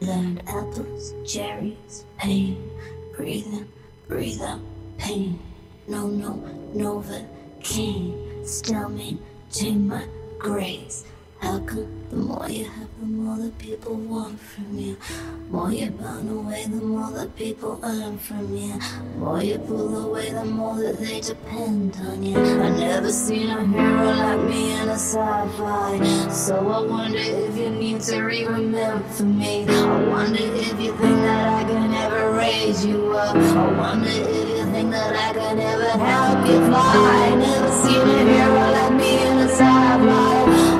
Learned 0.00 0.42
apples, 0.46 1.14
cherries, 1.26 2.04
pain, 2.18 2.70
breathing, 3.16 3.68
breathe 4.08 4.42
out 4.42 4.60
pain. 4.98 5.38
No, 5.86 6.06
no, 6.06 6.32
Novocaine, 6.74 8.46
still 8.46 8.88
maintain 8.88 9.86
my 9.86 10.04
grace. 10.38 11.04
How 11.52 11.58
come 11.58 11.86
the 12.08 12.16
more 12.16 12.48
you 12.48 12.64
have, 12.64 12.88
the 12.98 13.04
more 13.04 13.36
that 13.36 13.58
people 13.58 13.94
want 13.94 14.40
from 14.40 14.78
you? 14.78 14.96
The 14.96 15.52
more 15.52 15.70
you 15.70 15.90
burn 15.90 16.26
away, 16.30 16.64
the 16.64 16.80
more 16.80 17.10
that 17.10 17.36
people 17.36 17.78
earn 17.82 18.16
from 18.16 18.56
you. 18.56 18.72
The 18.72 19.18
more 19.18 19.42
you 19.42 19.58
pull 19.58 20.06
away, 20.06 20.30
the 20.30 20.46
more 20.46 20.78
that 20.80 20.96
they 20.98 21.20
depend 21.20 21.94
on 21.96 22.22
you. 22.22 22.38
I 22.38 22.70
never 22.70 23.12
seen 23.12 23.50
a 23.50 23.66
hero 23.66 24.12
like 24.14 24.48
me 24.48 24.80
in 24.80 24.88
a 24.88 24.94
sci-fi. 24.94 26.30
So 26.30 26.56
I 26.56 26.86
wonder 26.86 27.18
if 27.18 27.54
you 27.54 27.68
need 27.68 28.00
to 28.00 28.22
re-remember 28.22 29.22
me. 29.22 29.66
I 29.68 30.08
wonder 30.08 30.40
if 30.40 30.80
you 30.80 30.96
think 30.96 31.00
that 31.00 31.48
I 31.60 31.64
can 31.64 31.92
ever 31.92 32.32
raise 32.32 32.86
you 32.86 33.12
up. 33.12 33.36
I 33.36 33.72
wonder 33.76 34.08
if 34.08 34.48
you 34.56 34.72
think 34.72 34.90
that 34.90 35.14
I 35.14 35.32
can 35.34 35.60
ever 35.60 35.90
help 36.02 36.46
you 36.48 36.66
fly. 36.66 37.28
I 37.28 37.34
never 37.34 37.70
seen 37.70 38.08
a 38.08 38.24
hero 38.32 38.70
like 38.72 38.94
me 38.94 39.26
in 39.26 39.36
a 39.36 39.48
sci-fi. 39.48 40.71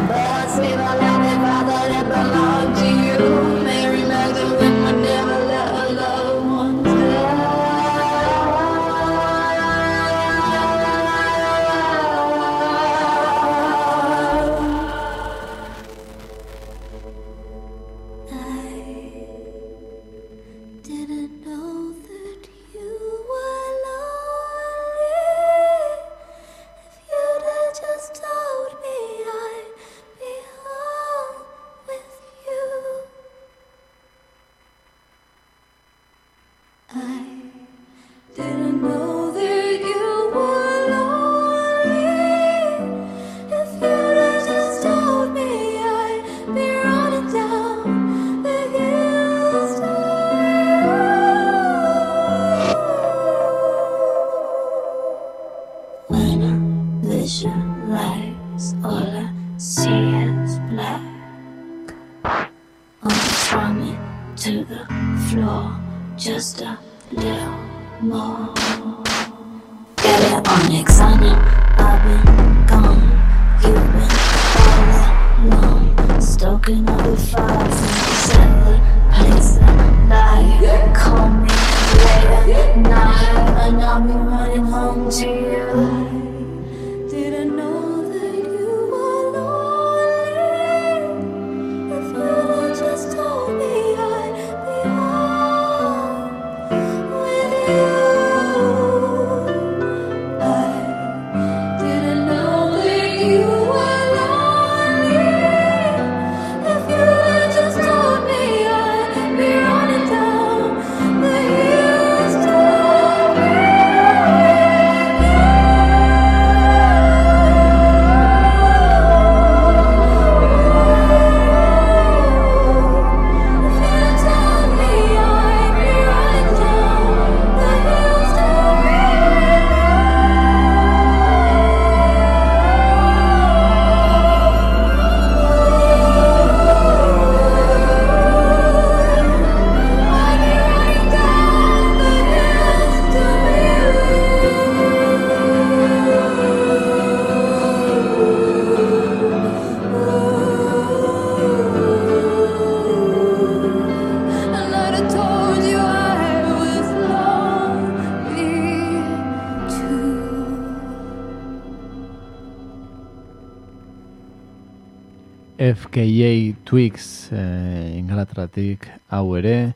FKA 165.93 166.57
Twigs 166.65 167.29
eh, 167.37 168.01
ingalatratik 168.01 168.87
hau 169.13 169.37
ere, 169.37 169.75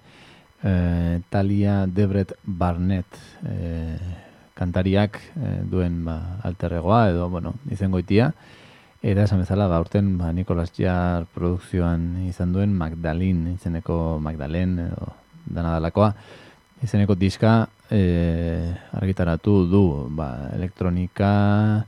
eh, 0.64 1.21
Talia 1.29 1.85
Debret 1.85 2.33
Barnett 2.43 3.19
eh, 3.45 4.01
kantariak 4.57 5.21
eh, 5.37 5.61
duen 5.69 6.07
ba, 6.07 6.41
alterregoa 6.41 7.11
edo, 7.11 7.29
bueno, 7.29 7.53
izengoitia. 7.69 8.31
Eta 9.05 9.27
esan 9.29 9.43
bezala, 9.45 9.69
ba, 9.69 9.77
urten 9.85 10.17
ba, 10.17 10.33
Nicolas 10.33 10.73
Jarr 10.73 11.29
produkzioan 11.35 12.25
izan 12.25 12.57
duen 12.57 12.73
Magdalene, 12.73 13.53
izeneko 13.61 14.17
Magdalene 14.17 14.89
edo 14.89 15.12
dana 15.45 15.77
dalakoa. 15.77 16.14
Izeneko 16.81 17.12
diska 17.21 17.59
eh, 17.93 18.73
argitaratu 18.97 19.67
du 19.69 19.85
ba, 20.17 20.49
elektronika 20.57 21.85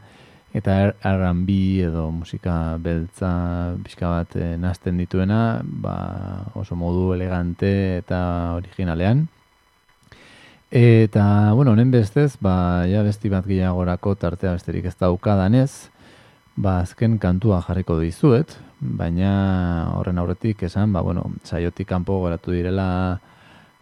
eta 0.55 0.95
R&B 1.05 1.51
edo 1.85 2.11
musika 2.11 2.77
beltza 2.81 3.75
pixka 3.85 4.09
bat 4.09 4.37
eh, 4.37 4.57
nasten 4.57 4.97
dituena 4.99 5.61
ba, 5.63 5.97
oso 6.55 6.77
modu 6.77 7.13
elegante 7.15 7.99
eta 7.99 8.55
originalean. 8.57 9.27
Eta, 10.71 11.53
bueno, 11.57 11.73
honen 11.73 11.91
bestez, 11.91 12.37
ba, 12.45 12.85
ja 12.89 13.01
besti 13.03 13.31
bat 13.33 13.47
gehiagorako 13.49 14.15
tartea 14.21 14.53
besterik 14.53 14.91
ez 14.91 14.97
daukadanez, 15.01 15.89
ba, 16.57 16.81
azken 16.83 17.17
kantua 17.19 17.63
jarriko 17.65 17.97
dizuet, 18.03 18.53
baina 18.81 19.31
horren 19.97 20.19
aurretik 20.21 20.63
esan, 20.69 20.93
ba, 20.93 21.01
bueno, 21.01 21.25
saiotik 21.45 21.89
kanpo 21.89 22.21
geratu 22.27 22.53
direla 22.53 22.89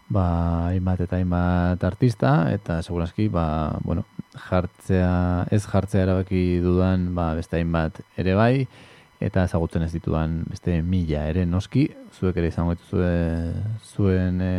ba, 0.09 0.27
hainbat 0.69 1.03
eta 1.03 1.19
hainbat 1.19 1.83
artista, 1.83 2.53
eta 2.53 2.81
segurazki, 2.81 3.27
ba, 3.27 3.77
bueno, 3.83 4.05
jartzea, 4.49 5.47
ez 5.51 5.63
jartzea 5.65 6.05
erabaki 6.05 6.59
dudan, 6.63 7.09
ba, 7.15 7.31
beste 7.37 7.57
hainbat 7.59 7.99
ere 8.17 8.35
bai, 8.37 8.67
eta 9.23 9.43
ezagutzen 9.47 9.85
ez 9.85 9.91
ditudan 9.93 10.43
beste 10.49 10.81
mila 10.85 11.25
ere 11.31 11.45
noski, 11.49 11.87
zuek 12.13 12.37
ere 12.37 12.51
izango 12.51 12.75
dituzue 12.75 13.11
zuen 13.95 14.41
e, 14.41 14.53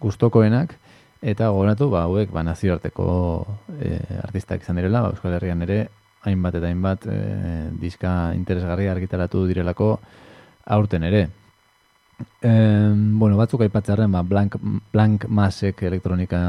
gustokoenak, 0.00 0.76
eta 1.20 1.50
gogoratu, 1.52 1.90
ba, 1.92 2.06
hauek, 2.08 2.32
ba, 2.32 2.44
nazioarteko 2.46 3.08
e, 3.80 3.96
artistak 4.22 4.64
izan 4.64 4.80
direla, 4.80 5.04
ba, 5.04 5.12
Euskal 5.14 5.36
Herrian 5.36 5.64
ere, 5.66 5.86
hainbat 6.26 6.58
eta 6.58 6.70
hainbat 6.70 7.06
e, 7.10 7.18
diska 7.80 8.12
interesgarria 8.36 8.94
argitaratu 8.94 9.44
direlako 9.46 9.96
aurten 10.76 11.04
ere. 11.06 11.26
E, 12.40 12.50
bueno, 13.20 13.36
batzuk 13.36 13.66
aipatzearen, 13.66 14.10
ba, 14.12 14.24
Blank, 14.24 14.56
Blank 14.92 15.28
Masek 15.28 15.82
elektronika, 15.86 16.40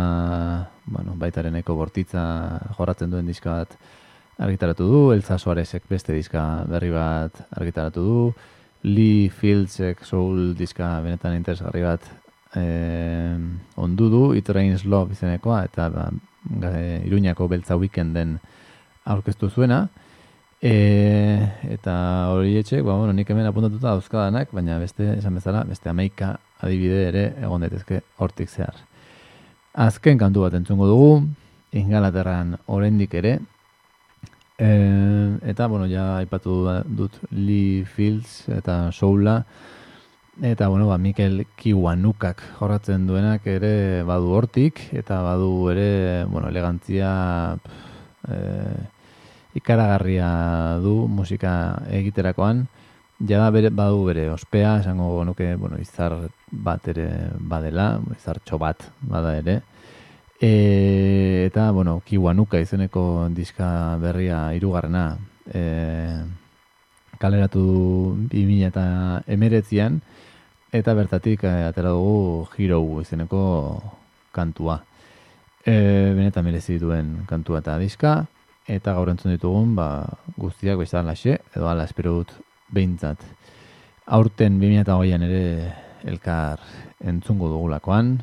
bueno, 0.88 1.14
baitaren 1.20 1.56
eko 1.60 1.76
bortitza 1.76 2.24
jorratzen 2.78 3.12
duen 3.12 3.28
diska 3.28 3.52
bat 3.62 3.76
argitaratu 4.40 4.86
du, 4.88 5.02
Elza 5.14 5.38
Suarezek 5.42 5.84
beste 5.90 6.14
diska 6.14 6.64
berri 6.70 6.92
bat 6.94 7.42
argitaratu 7.58 8.04
du, 8.06 8.20
Lee 8.88 9.30
Fieldsek 9.34 10.04
soul 10.06 10.54
diska 10.56 11.00
benetan 11.04 11.36
interesgarri 11.36 11.82
bat 11.84 12.06
eh, 12.56 13.38
ondu 13.76 14.10
du, 14.14 14.22
It 14.38 14.50
Rains 14.50 14.86
Love 14.86 15.14
izenekoa, 15.18 15.64
eta 15.68 15.90
ba, 15.90 16.10
ga- 16.62 16.76
Iruñako 17.06 17.48
beltza 17.52 17.76
weekenden 17.78 18.38
aurkeztu 19.06 19.50
zuena. 19.50 19.88
E, 20.62 20.74
eta 21.70 21.94
hori 22.34 22.56
etxek, 22.58 22.82
ba, 22.86 22.96
bueno, 22.98 23.14
nik 23.14 23.30
hemen 23.30 23.46
apuntatuta 23.46 23.92
dauzkadanak, 23.92 24.50
baina 24.56 24.80
beste, 24.82 25.12
esan 25.20 25.36
bezala, 25.38 25.64
beste 25.70 25.90
ameika 25.92 26.38
adibide 26.66 27.04
ere 27.12 27.26
egon 27.46 27.62
daitezke 27.62 28.00
hortik 28.18 28.50
zehar. 28.50 28.80
Azken 29.78 30.18
kantu 30.18 30.42
bat 30.42 30.56
entzungo 30.58 30.88
dugu, 30.90 31.10
Ingalaterran 31.78 32.56
oraindik 32.74 33.12
ere, 33.14 33.36
e, 34.58 34.70
eta, 35.46 35.68
bueno, 35.70 35.86
ja 35.86 36.16
aipatu 36.18 36.56
dut 36.98 37.20
Lee 37.30 37.84
Fields 37.86 38.48
eta 38.50 38.92
Soula, 38.92 39.44
eta, 40.42 40.72
bueno, 40.74 40.88
ba, 40.90 40.98
Mikel 40.98 41.44
Kiwanukak 41.62 42.42
jorratzen 42.58 43.06
duenak 43.06 43.46
ere 43.46 44.02
badu 44.02 44.34
hortik, 44.34 44.82
eta 44.98 45.22
badu 45.22 45.52
ere, 45.70 46.26
bueno, 46.26 46.50
elegantzia, 46.50 47.12
e, 48.26 48.40
ikaragarria 49.62 50.32
du 50.82 51.04
musika 51.06 51.54
egiterakoan, 52.02 52.66
jada 53.22 53.54
bere, 53.54 53.70
badu 53.70 54.08
bere 54.10 54.26
ospea, 54.34 54.80
esango 54.82 55.22
nuke, 55.30 55.54
bueno, 55.54 55.78
izar 55.78 56.18
bat 56.52 56.88
ere 56.88 57.08
badela, 57.40 57.98
izartxo 58.16 58.58
bat 58.62 58.88
bada 59.02 59.36
ere. 59.38 59.62
E, 60.40 61.46
eta, 61.48 61.72
bueno, 61.72 62.02
Kiwanuka 62.06 62.60
izeneko 62.62 63.28
diska 63.34 63.98
berria 64.02 64.54
irugarrena 64.54 65.18
e, 65.50 65.64
kaleratu 67.18 67.64
du 67.66 68.28
2000 68.30 68.68
eta 68.70 68.86
emeretzian, 69.28 70.02
eta 70.72 70.94
bertatik 70.94 71.44
e, 71.44 71.54
atera 71.68 71.96
dugu 71.96 72.48
Hero 72.58 72.82
izeneko 73.02 73.82
kantua. 74.32 74.84
E, 75.66 76.14
benetan 76.16 76.46
merezi 76.46 76.78
duen 76.80 77.26
kantua 77.28 77.60
eta 77.60 77.78
diska, 77.82 78.28
eta 78.68 78.94
gaur 78.94 79.10
entzun 79.10 79.34
ditugun, 79.34 79.74
ba, 79.76 80.06
guztiak 80.38 80.78
bezala 80.78 81.12
laxe, 81.12 81.40
edo 81.56 81.68
ala 81.68 81.88
espero 81.88 82.20
dut 82.20 82.32
behintzat. 82.70 83.26
Aurten 84.06 84.62
2008an 84.62 85.26
ere 85.28 85.44
elkar 86.04 86.60
entzungo 87.00 87.50
dugulakoan, 87.50 88.18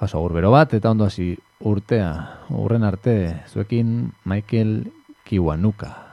jaso 0.00 0.18
agur 0.18 0.32
bero 0.36 0.50
bat, 0.50 0.74
eta 0.74 0.90
ondo 0.90 1.06
hasi 1.06 1.34
urtea, 1.60 2.10
urren 2.50 2.84
arte, 2.84 3.42
zuekin 3.52 4.12
Michael 4.24 4.92
Kiwanuka. 5.24 6.05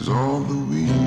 Is 0.00 0.08
all 0.08 0.40
that 0.40 0.56
we 0.70 0.99